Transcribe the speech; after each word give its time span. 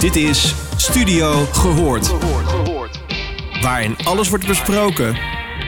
Dit 0.00 0.16
is 0.16 0.54
Studio 0.76 1.44
Gehoord. 1.52 2.14
Waarin 3.62 3.96
alles 4.04 4.28
wordt 4.28 4.46
besproken 4.46 5.16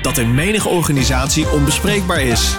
dat 0.02 0.18
in 0.18 0.34
menige 0.34 0.68
organisatie 0.68 1.50
onbespreekbaar 1.50 2.20
is. 2.20 2.56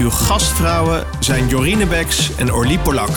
Uw 0.00 0.10
gastvrouwen 0.10 1.06
zijn 1.20 1.48
Jorine 1.48 1.86
Beks 1.86 2.36
en 2.36 2.52
Orlie 2.52 2.78
Polak. 2.78 3.08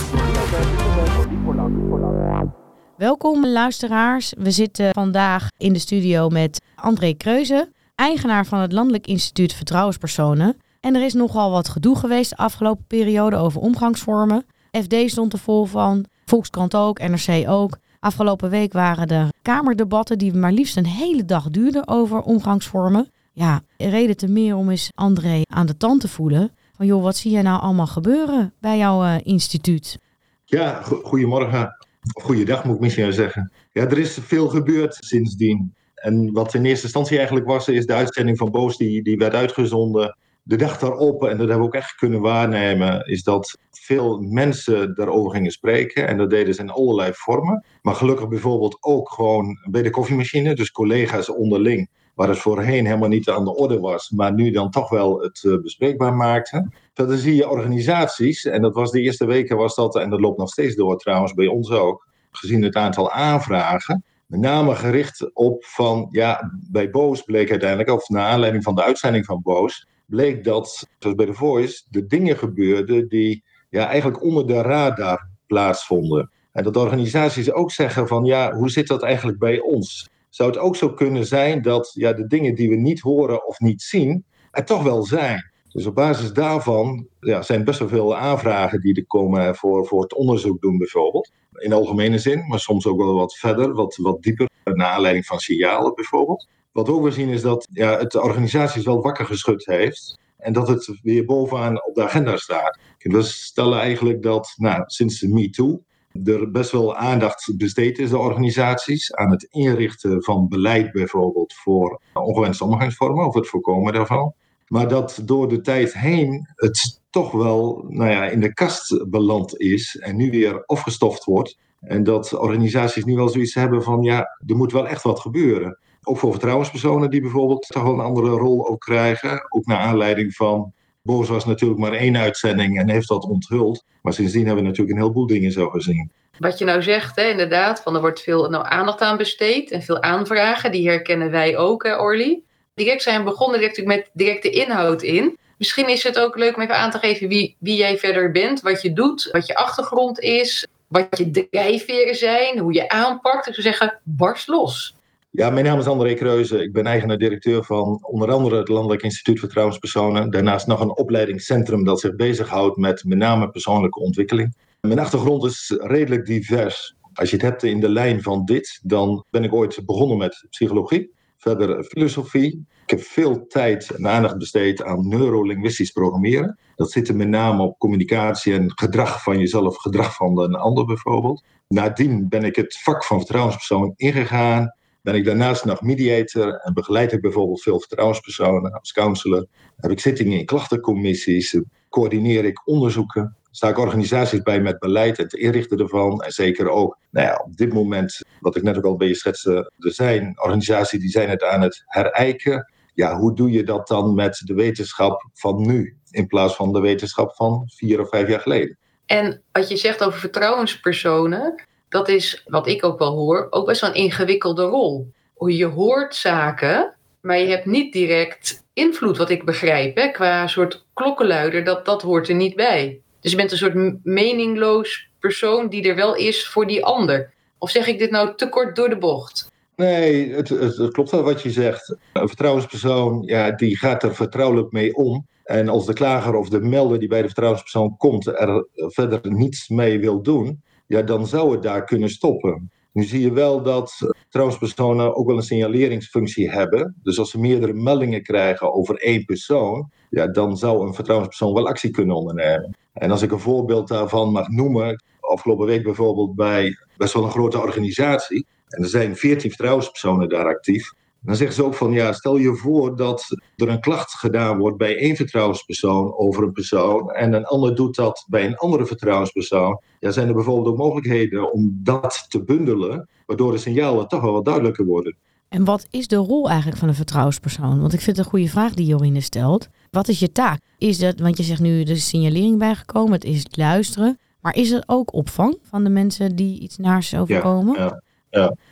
Welkom 2.97 3.47
luisteraars. 3.47 4.33
We 4.37 4.51
zitten 4.51 4.93
vandaag 4.93 5.47
in 5.57 5.73
de 5.73 5.79
studio 5.79 6.29
met 6.29 6.61
André 6.75 7.13
Kreuze, 7.13 7.71
eigenaar 7.95 8.45
van 8.45 8.59
het 8.59 8.71
Landelijk 8.71 9.07
Instituut 9.07 9.53
Vertrouwenspersonen. 9.53 10.57
En 10.79 10.95
er 10.95 11.03
is 11.03 11.13
nogal 11.13 11.51
wat 11.51 11.69
gedoe 11.69 11.95
geweest 11.95 12.29
de 12.29 12.37
afgelopen 12.37 12.85
periode 12.87 13.35
over 13.35 13.61
omgangsvormen. 13.61 14.45
FD 14.71 14.95
stond 15.05 15.33
er 15.33 15.39
vol 15.39 15.65
van, 15.65 16.05
Volkskrant 16.31 16.75
ook, 16.75 16.99
NRC 16.99 17.49
ook. 17.49 17.77
Afgelopen 17.99 18.49
week 18.49 18.73
waren 18.73 19.07
er 19.07 19.29
kamerdebatten 19.41 20.17
die 20.17 20.33
maar 20.33 20.51
liefst 20.51 20.77
een 20.77 20.85
hele 20.85 21.25
dag 21.25 21.49
duurden 21.49 21.87
over 21.87 22.21
omgangsvormen. 22.21 23.11
Ja, 23.31 23.61
reden 23.77 24.17
te 24.17 24.27
meer 24.27 24.55
om 24.55 24.69
eens 24.69 24.91
André 24.95 25.41
aan 25.49 25.65
de 25.65 25.77
tand 25.77 26.01
te 26.01 26.07
voelen. 26.07 26.51
Van 26.75 26.85
joh, 26.85 27.03
wat 27.03 27.15
zie 27.15 27.31
je 27.31 27.41
nou 27.41 27.61
allemaal 27.61 27.87
gebeuren 27.87 28.53
bij 28.59 28.77
jouw 28.77 29.03
uh, 29.03 29.15
instituut? 29.23 29.99
Ja, 30.45 30.81
go 30.81 31.01
goedemorgen. 31.03 31.75
Of 32.13 32.23
goeiedag 32.23 32.63
moet 32.63 32.75
ik 32.75 32.81
misschien 32.81 33.13
zeggen. 33.13 33.51
Ja, 33.71 33.81
er 33.81 33.97
is 33.97 34.17
veel 34.21 34.47
gebeurd 34.47 34.97
sindsdien. 34.99 35.73
En 35.95 36.31
wat 36.31 36.53
in 36.53 36.65
eerste 36.65 36.83
instantie 36.83 37.17
eigenlijk 37.17 37.47
was, 37.47 37.67
is 37.67 37.85
de 37.85 37.93
uitzending 37.93 38.37
van 38.37 38.51
Boos 38.51 38.77
die, 38.77 39.03
die 39.03 39.17
werd 39.17 39.33
uitgezonden 39.33 40.17
de 40.43 40.55
dag 40.55 40.79
daarop, 40.79 41.23
en 41.23 41.37
dat 41.37 41.37
hebben 41.37 41.57
we 41.57 41.63
ook 41.63 41.73
echt 41.73 41.95
kunnen 41.95 42.21
waarnemen, 42.21 43.05
is 43.05 43.23
dat 43.23 43.57
veel 43.71 44.19
mensen 44.19 44.95
daarover 44.95 45.31
gingen 45.31 45.51
spreken. 45.51 46.07
En 46.07 46.17
dat 46.17 46.29
deden 46.29 46.53
ze 46.53 46.61
in 46.61 46.69
allerlei 46.69 47.11
vormen. 47.13 47.65
Maar 47.81 47.95
gelukkig 47.95 48.27
bijvoorbeeld 48.27 48.77
ook 48.79 49.09
gewoon 49.09 49.57
bij 49.69 49.81
de 49.81 49.89
koffiemachine, 49.89 50.55
dus 50.55 50.71
collega's 50.71 51.29
onderling, 51.29 51.89
waar 52.15 52.29
het 52.29 52.37
voorheen 52.37 52.85
helemaal 52.85 53.09
niet 53.09 53.29
aan 53.29 53.43
de 53.45 53.55
orde 53.55 53.79
was, 53.79 54.09
maar 54.09 54.33
nu 54.33 54.51
dan 54.51 54.69
toch 54.69 54.89
wel 54.89 55.21
het 55.21 55.43
uh, 55.43 55.61
bespreekbaar 55.61 56.13
maakte. 56.13 56.69
Verder 56.93 57.17
zie 57.17 57.35
je 57.35 57.49
organisaties, 57.49 58.45
en 58.45 58.61
dat 58.61 58.75
was 58.75 58.91
de 58.91 59.01
eerste 59.01 59.25
weken 59.25 59.57
was 59.57 59.75
dat, 59.75 59.95
en 59.95 60.09
dat 60.09 60.19
loopt 60.19 60.37
nog 60.37 60.49
steeds 60.49 60.75
door 60.75 60.97
trouwens 60.97 61.33
bij 61.33 61.47
ons 61.47 61.71
ook, 61.71 62.07
gezien 62.31 62.63
het 62.63 62.75
aantal 62.75 63.11
aanvragen. 63.11 64.03
Met 64.25 64.39
name 64.39 64.75
gericht 64.75 65.33
op 65.33 65.65
van, 65.65 66.07
ja, 66.11 66.51
bij 66.71 66.89
Boos 66.89 67.21
bleek 67.21 67.49
uiteindelijk, 67.49 67.89
of 67.89 68.09
naar 68.09 68.25
aanleiding 68.27 68.63
van 68.63 68.75
de 68.75 68.83
uitzending 68.83 69.25
van 69.25 69.41
Boos, 69.43 69.87
bleek 70.11 70.43
dat, 70.43 70.87
zoals 70.99 71.15
bij 71.15 71.25
The 71.25 71.33
Voice, 71.33 71.83
de 71.89 72.05
dingen 72.05 72.37
gebeurden 72.37 73.07
die 73.07 73.43
ja, 73.69 73.87
eigenlijk 73.87 74.23
onder 74.23 74.47
de 74.47 74.61
radar 74.61 75.29
plaatsvonden. 75.47 76.31
En 76.51 76.63
dat 76.63 76.77
organisaties 76.77 77.51
ook 77.51 77.71
zeggen 77.71 78.07
van 78.07 78.25
ja, 78.25 78.53
hoe 78.53 78.69
zit 78.69 78.87
dat 78.87 79.03
eigenlijk 79.03 79.39
bij 79.39 79.59
ons? 79.59 80.09
Zou 80.29 80.49
het 80.49 80.59
ook 80.59 80.75
zo 80.75 80.93
kunnen 80.93 81.25
zijn 81.25 81.61
dat 81.61 81.91
ja, 81.93 82.13
de 82.13 82.27
dingen 82.27 82.55
die 82.55 82.69
we 82.69 82.75
niet 82.75 82.99
horen 82.99 83.47
of 83.47 83.59
niet 83.59 83.81
zien, 83.81 84.25
er 84.51 84.65
toch 84.65 84.83
wel 84.83 85.03
zijn? 85.03 85.51
Dus 85.69 85.85
op 85.85 85.95
basis 85.95 86.33
daarvan 86.33 87.07
ja, 87.19 87.41
zijn 87.41 87.63
best 87.63 87.79
wel 87.79 87.87
veel 87.87 88.17
aanvragen 88.17 88.81
die 88.81 88.95
er 88.95 89.05
komen 89.05 89.55
voor, 89.55 89.85
voor 89.85 90.01
het 90.01 90.13
onderzoek 90.13 90.61
doen 90.61 90.77
bijvoorbeeld. 90.77 91.31
In 91.51 91.73
algemene 91.73 92.17
zin, 92.17 92.47
maar 92.47 92.59
soms 92.59 92.85
ook 92.85 92.97
wel 92.97 93.13
wat 93.13 93.35
verder, 93.35 93.73
wat, 93.73 93.95
wat 93.95 94.21
dieper, 94.21 94.49
naar 94.63 94.87
aanleiding 94.87 95.25
van 95.25 95.39
signalen 95.39 95.95
bijvoorbeeld. 95.95 96.47
Wat 96.71 96.89
ook 96.89 97.03
we 97.03 97.11
zien 97.11 97.29
is 97.29 97.41
dat 97.41 97.67
ja, 97.71 97.97
het 97.97 98.11
de 98.11 98.21
organisaties 98.21 98.83
wel 98.83 99.01
wakker 99.01 99.25
geschud 99.25 99.65
heeft. 99.65 100.19
En 100.37 100.53
dat 100.53 100.67
het 100.67 100.99
weer 101.01 101.25
bovenaan 101.25 101.85
op 101.85 101.95
de 101.95 102.03
agenda 102.03 102.37
staat. 102.37 102.77
We 102.97 103.21
stellen 103.21 103.79
eigenlijk 103.79 104.21
dat 104.21 104.53
nou, 104.55 104.83
sinds 104.85 105.19
de 105.19 105.27
MeToo 105.27 105.81
er 106.23 106.51
best 106.51 106.71
wel 106.71 106.95
aandacht 106.95 107.53
besteed 107.57 107.99
is 107.99 108.09
door 108.09 108.19
organisaties 108.19 109.13
aan 109.13 109.31
het 109.31 109.43
inrichten 109.43 110.23
van 110.23 110.47
beleid 110.47 110.91
bijvoorbeeld 110.91 111.53
voor 111.53 112.01
ongewenste 112.13 112.63
omgangsvormen 112.63 113.27
of 113.27 113.33
het 113.33 113.47
voorkomen 113.47 113.93
daarvan. 113.93 114.33
Maar 114.67 114.87
dat 114.87 115.21
door 115.25 115.49
de 115.49 115.61
tijd 115.61 115.93
heen 115.93 116.47
het 116.55 117.01
toch 117.09 117.31
wel 117.31 117.85
nou 117.87 118.09
ja, 118.09 118.25
in 118.25 118.39
de 118.39 118.53
kast 118.53 119.09
beland 119.09 119.59
is 119.59 119.97
en 119.99 120.15
nu 120.15 120.29
weer 120.29 120.65
afgestoft 120.65 121.23
wordt. 121.23 121.57
En 121.79 122.03
dat 122.03 122.33
organisaties 122.33 123.03
nu 123.03 123.15
wel 123.15 123.29
zoiets 123.29 123.53
hebben 123.53 123.83
van 123.83 124.01
ja, 124.01 124.37
er 124.45 124.55
moet 124.55 124.71
wel 124.71 124.87
echt 124.87 125.03
wat 125.03 125.19
gebeuren. 125.19 125.79
Ook 126.03 126.17
voor 126.17 126.31
vertrouwenspersonen 126.31 127.09
die 127.09 127.21
bijvoorbeeld 127.21 127.67
toch 127.67 127.83
wel 127.83 127.93
een 127.93 127.99
andere 127.99 128.29
rol 128.29 128.67
ook 128.67 128.79
krijgen. 128.79 129.45
Ook 129.49 129.65
naar 129.65 129.77
aanleiding 129.77 130.33
van. 130.33 130.73
Boos 131.01 131.29
was 131.29 131.45
natuurlijk 131.45 131.79
maar 131.79 131.93
één 131.93 132.17
uitzending 132.17 132.79
en 132.79 132.89
heeft 132.89 133.07
dat 133.07 133.23
onthuld. 133.23 133.83
Maar 134.01 134.13
sindsdien 134.13 134.45
hebben 134.45 134.63
we 134.63 134.69
natuurlijk 134.69 134.97
een 134.97 135.03
heleboel 135.03 135.27
dingen 135.27 135.51
zo 135.51 135.69
gezien. 135.69 136.11
Wat 136.37 136.57
je 136.57 136.65
nou 136.65 136.81
zegt, 136.81 137.15
hè, 137.15 137.29
inderdaad, 137.29 137.81
van 137.81 137.95
er 137.95 138.01
wordt 138.01 138.21
veel 138.21 138.49
nou, 138.49 138.65
aandacht 138.67 139.01
aan 139.01 139.17
besteed 139.17 139.71
en 139.71 139.81
veel 139.81 140.01
aanvragen. 140.01 140.71
Die 140.71 140.89
herkennen 140.89 141.31
wij 141.31 141.57
ook, 141.57 141.83
hè, 141.83 141.99
Orly. 141.99 142.41
Direct 142.73 143.01
zijn 143.01 143.17
we 143.17 143.29
begonnen 143.29 143.59
direct 143.59 143.85
met 143.85 144.09
directe 144.13 144.49
inhoud 144.49 145.01
in. 145.01 145.37
Misschien 145.57 145.89
is 145.89 146.03
het 146.03 146.19
ook 146.19 146.37
leuk 146.37 146.55
om 146.55 146.61
even 146.61 146.77
aan 146.77 146.91
te 146.91 146.97
geven 146.97 147.27
wie, 147.27 147.55
wie 147.59 147.75
jij 147.75 147.97
verder 147.97 148.31
bent, 148.31 148.61
wat 148.61 148.81
je 148.81 148.93
doet, 148.93 149.29
wat 149.31 149.47
je 149.47 149.55
achtergrond 149.55 150.19
is, 150.19 150.67
wat 150.87 151.17
je 151.17 151.47
drijfveren 151.49 152.15
zijn, 152.15 152.59
hoe 152.59 152.73
je 152.73 152.89
aanpakt. 152.89 153.47
Ik 153.47 153.53
zou 153.53 153.67
zeggen, 153.67 153.99
barst 154.03 154.47
los. 154.47 154.95
Ja, 155.33 155.49
mijn 155.49 155.65
naam 155.65 155.79
is 155.79 155.87
André 155.87 156.13
Kreuze. 156.13 156.63
Ik 156.63 156.73
ben 156.73 156.85
eigenaar-directeur 156.85 157.63
van 157.63 157.99
onder 158.01 158.31
andere 158.31 158.57
het 158.57 158.67
Landelijk 158.67 159.01
Instituut 159.01 159.39
Vertrouwenspersonen. 159.39 160.29
Daarnaast 160.29 160.67
nog 160.67 160.81
een 160.81 160.97
opleidingscentrum 160.97 161.83
dat 161.83 161.99
zich 161.99 162.15
bezighoudt 162.15 162.77
met 162.77 163.03
met 163.03 163.17
name 163.17 163.49
persoonlijke 163.49 163.99
ontwikkeling. 163.99 164.55
Mijn 164.81 164.99
achtergrond 164.99 165.43
is 165.43 165.75
redelijk 165.77 166.25
divers. 166.25 166.95
Als 167.13 167.29
je 167.29 167.35
het 167.35 167.45
hebt 167.45 167.63
in 167.63 167.79
de 167.79 167.89
lijn 167.89 168.21
van 168.21 168.45
dit, 168.45 168.79
dan 168.83 169.25
ben 169.29 169.43
ik 169.43 169.53
ooit 169.53 169.85
begonnen 169.85 170.17
met 170.17 170.45
psychologie. 170.49 171.11
Verder 171.37 171.83
filosofie. 171.83 172.65
Ik 172.83 172.89
heb 172.89 173.01
veel 173.01 173.47
tijd 173.47 173.89
en 173.89 174.07
aandacht 174.07 174.37
besteed 174.37 174.83
aan 174.83 175.07
neurolinguistisch 175.07 175.91
programmeren. 175.91 176.57
Dat 176.75 176.91
zit 176.91 177.07
er 177.07 177.15
met 177.15 177.27
name 177.27 177.63
op 177.63 177.77
communicatie 177.77 178.53
en 178.53 178.71
gedrag 178.75 179.23
van 179.23 179.39
jezelf, 179.39 179.77
gedrag 179.77 180.15
van 180.15 180.39
een 180.39 180.55
ander 180.55 180.85
bijvoorbeeld. 180.85 181.43
Nadien 181.67 182.29
ben 182.29 182.43
ik 182.43 182.55
het 182.55 182.79
vak 182.81 183.05
van 183.05 183.17
vertrouwenspersoon 183.17 183.93
ingegaan 183.95 184.79
ben 185.01 185.15
ik 185.15 185.25
daarnaast 185.25 185.65
nog 185.65 185.81
mediator 185.81 186.53
en 186.53 186.73
begeleid 186.73 187.11
ik 187.11 187.21
bijvoorbeeld 187.21 187.61
veel 187.61 187.79
vertrouwenspersonen 187.79 188.71
als 188.71 188.91
counselor. 188.91 189.47
Heb 189.75 189.91
ik 189.91 189.99
zittingen 189.99 190.39
in 190.39 190.45
klachtencommissies, 190.45 191.59
coördineer 191.89 192.45
ik 192.45 192.67
onderzoeken. 192.67 193.35
Sta 193.51 193.69
ik 193.69 193.77
organisaties 193.77 194.41
bij 194.41 194.61
met 194.61 194.79
beleid 194.79 195.17
en 195.17 195.23
het 195.23 195.33
inrichten 195.33 195.79
ervan. 195.79 196.21
En 196.21 196.31
zeker 196.31 196.69
ook, 196.69 196.97
nou 197.11 197.27
ja, 197.27 197.41
op 197.45 197.57
dit 197.57 197.73
moment, 197.73 198.21
wat 198.39 198.55
ik 198.55 198.63
net 198.63 198.77
ook 198.77 198.85
al 198.85 198.91
een 198.91 198.97
beetje 198.97 199.15
schetste, 199.15 199.71
er 199.77 199.93
zijn 199.93 200.41
organisaties 200.41 200.99
die 200.99 201.09
zijn 201.09 201.29
het 201.29 201.43
aan 201.43 201.61
het 201.61 201.83
herijken. 201.85 202.71
Ja, 202.93 203.17
hoe 203.17 203.35
doe 203.35 203.51
je 203.51 203.63
dat 203.63 203.87
dan 203.87 204.15
met 204.15 204.41
de 204.45 204.53
wetenschap 204.53 205.29
van 205.33 205.67
nu, 205.67 205.97
in 206.09 206.27
plaats 206.27 206.55
van 206.55 206.73
de 206.73 206.79
wetenschap 206.79 207.35
van 207.35 207.69
vier 207.75 207.99
of 207.99 208.09
vijf 208.09 208.27
jaar 208.27 208.39
geleden? 208.39 208.77
En 209.05 209.43
wat 209.51 209.69
je 209.69 209.77
zegt 209.77 210.03
over 210.03 210.19
vertrouwenspersonen, 210.19 211.67
dat 211.91 212.09
is, 212.09 212.43
wat 212.45 212.67
ik 212.67 212.83
ook 212.83 212.99
wel 212.99 213.15
hoor, 213.15 213.47
ook 213.49 213.65
best 213.65 213.81
wel 213.81 213.89
een 213.89 213.95
ingewikkelde 213.95 214.63
rol. 214.63 215.11
Je 215.45 215.65
hoort 215.65 216.15
zaken, 216.15 216.95
maar 217.21 217.39
je 217.39 217.47
hebt 217.47 217.65
niet 217.65 217.93
direct 217.93 218.63
invloed, 218.73 219.17
wat 219.17 219.29
ik 219.29 219.45
begrijp, 219.45 219.95
hè, 219.95 220.07
qua 220.07 220.47
soort 220.47 220.85
klokkenluider, 220.93 221.63
dat, 221.63 221.85
dat 221.85 222.01
hoort 222.01 222.29
er 222.29 222.35
niet 222.35 222.55
bij. 222.55 223.01
Dus 223.19 223.31
je 223.31 223.37
bent 223.37 223.51
een 223.51 223.57
soort 223.57 224.03
meningloos 224.03 225.09
persoon 225.19 225.69
die 225.69 225.89
er 225.89 225.95
wel 225.95 226.15
is 226.15 226.47
voor 226.47 226.67
die 226.67 226.85
ander. 226.85 227.33
Of 227.57 227.69
zeg 227.69 227.87
ik 227.87 227.99
dit 227.99 228.11
nou 228.11 228.35
te 228.35 228.49
kort 228.49 228.75
door 228.75 228.89
de 228.89 228.97
bocht? 228.97 229.51
Nee, 229.75 230.33
het, 230.33 230.49
het, 230.49 230.91
klopt 230.91 231.11
wel 231.11 231.23
wat 231.23 231.41
je 231.41 231.51
zegt. 231.51 231.95
Een 232.13 232.27
vertrouwenspersoon, 232.27 233.23
ja, 233.25 233.51
die 233.51 233.77
gaat 233.77 234.03
er 234.03 234.15
vertrouwelijk 234.15 234.71
mee 234.71 234.95
om. 234.95 235.27
En 235.43 235.69
als 235.69 235.85
de 235.85 235.93
klager 235.93 236.35
of 236.35 236.49
de 236.49 236.59
melder 236.59 236.99
die 236.99 237.07
bij 237.07 237.21
de 237.21 237.27
vertrouwenspersoon 237.27 237.97
komt 237.97 238.25
er 238.25 238.67
verder 238.73 239.19
niets 239.23 239.69
mee 239.69 239.99
wil 239.99 240.21
doen, 240.21 240.61
ja, 240.91 241.01
dan 241.01 241.27
zou 241.27 241.51
het 241.51 241.63
daar 241.63 241.83
kunnen 241.83 242.09
stoppen. 242.09 242.71
Nu 242.93 243.03
zie 243.03 243.21
je 243.21 243.33
wel 243.33 243.61
dat 243.63 243.93
vertrouwenspersonen 244.21 245.15
ook 245.15 245.27
wel 245.27 245.35
een 245.35 245.43
signaleringsfunctie 245.43 246.49
hebben. 246.51 246.95
Dus 247.03 247.19
als 247.19 247.29
ze 247.29 247.39
meerdere 247.39 247.73
meldingen 247.73 248.23
krijgen 248.23 248.73
over 248.73 248.95
één 248.95 249.25
persoon, 249.25 249.91
ja, 250.09 250.27
dan 250.27 250.57
zou 250.57 250.87
een 250.87 250.93
vertrouwenspersoon 250.93 251.53
wel 251.53 251.67
actie 251.67 251.91
kunnen 251.91 252.15
ondernemen. 252.15 252.77
En 252.93 253.11
als 253.11 253.21
ik 253.21 253.31
een 253.31 253.39
voorbeeld 253.39 253.87
daarvan 253.87 254.31
mag 254.31 254.47
noemen, 254.47 255.03
afgelopen 255.19 255.65
week 255.65 255.83
bijvoorbeeld 255.83 256.35
bij 256.35 256.77
best 256.97 257.13
wel 257.13 257.23
een 257.23 257.31
grote 257.31 257.59
organisatie. 257.59 258.45
En 258.67 258.83
er 258.83 258.89
zijn 258.89 259.15
veertien 259.15 259.49
vertrouwenspersonen 259.49 260.29
daar 260.29 260.45
actief. 260.45 260.93
Dan 261.23 261.35
zeggen 261.35 261.55
ze 261.55 261.65
ook 261.65 261.73
van 261.73 261.91
ja, 261.91 262.13
stel 262.13 262.37
je 262.37 262.55
voor 262.55 262.95
dat 262.95 263.37
er 263.55 263.69
een 263.69 263.79
klacht 263.79 264.13
gedaan 264.13 264.57
wordt 264.57 264.77
bij 264.77 264.97
één 264.97 265.15
vertrouwenspersoon 265.15 266.17
over 266.17 266.43
een 266.43 266.51
persoon 266.51 267.11
en 267.11 267.33
een 267.33 267.45
ander 267.45 267.75
doet 267.75 267.95
dat 267.95 268.25
bij 268.27 268.45
een 268.45 268.55
andere 268.57 268.85
vertrouwenspersoon. 268.85 269.81
Ja, 269.99 270.11
zijn 270.11 270.27
er 270.27 270.33
bijvoorbeeld 270.33 270.67
ook 270.67 270.77
mogelijkheden 270.77 271.53
om 271.53 271.79
dat 271.83 272.25
te 272.27 272.43
bundelen, 272.43 273.09
waardoor 273.25 273.51
de 273.51 273.57
signalen 273.57 274.07
toch 274.07 274.21
wel 274.21 274.33
wat 274.33 274.45
duidelijker 274.45 274.85
worden. 274.85 275.15
En 275.49 275.65
wat 275.65 275.87
is 275.89 276.07
de 276.07 276.15
rol 276.15 276.49
eigenlijk 276.49 276.79
van 276.79 276.87
een 276.87 276.95
vertrouwenspersoon? 276.95 277.79
Want 277.81 277.93
ik 277.93 278.01
vind 278.01 278.17
het 278.17 278.25
een 278.25 278.31
goede 278.31 278.49
vraag 278.49 278.73
die 278.73 278.85
Jorine 278.85 279.21
stelt. 279.21 279.67
Wat 279.89 280.07
is 280.07 280.19
je 280.19 280.31
taak? 280.31 280.59
Is 280.77 280.97
dat, 280.97 281.19
want 281.19 281.37
je 281.37 281.43
zegt 281.43 281.61
nu 281.61 281.81
is 281.81 282.07
signalering 282.07 282.57
bijgekomen, 282.57 283.13
het 283.13 283.23
is 283.23 283.43
het 283.43 283.57
luisteren. 283.57 284.19
Maar 284.41 284.55
is 284.55 284.71
er 284.71 284.83
ook 284.85 285.13
opvang 285.13 285.57
van 285.63 285.83
de 285.83 285.89
mensen 285.89 286.35
die 286.35 286.59
iets 286.59 286.77
naars 286.77 287.15
overkomen? 287.15 287.75
Ja, 287.77 287.85
ja. 287.85 288.01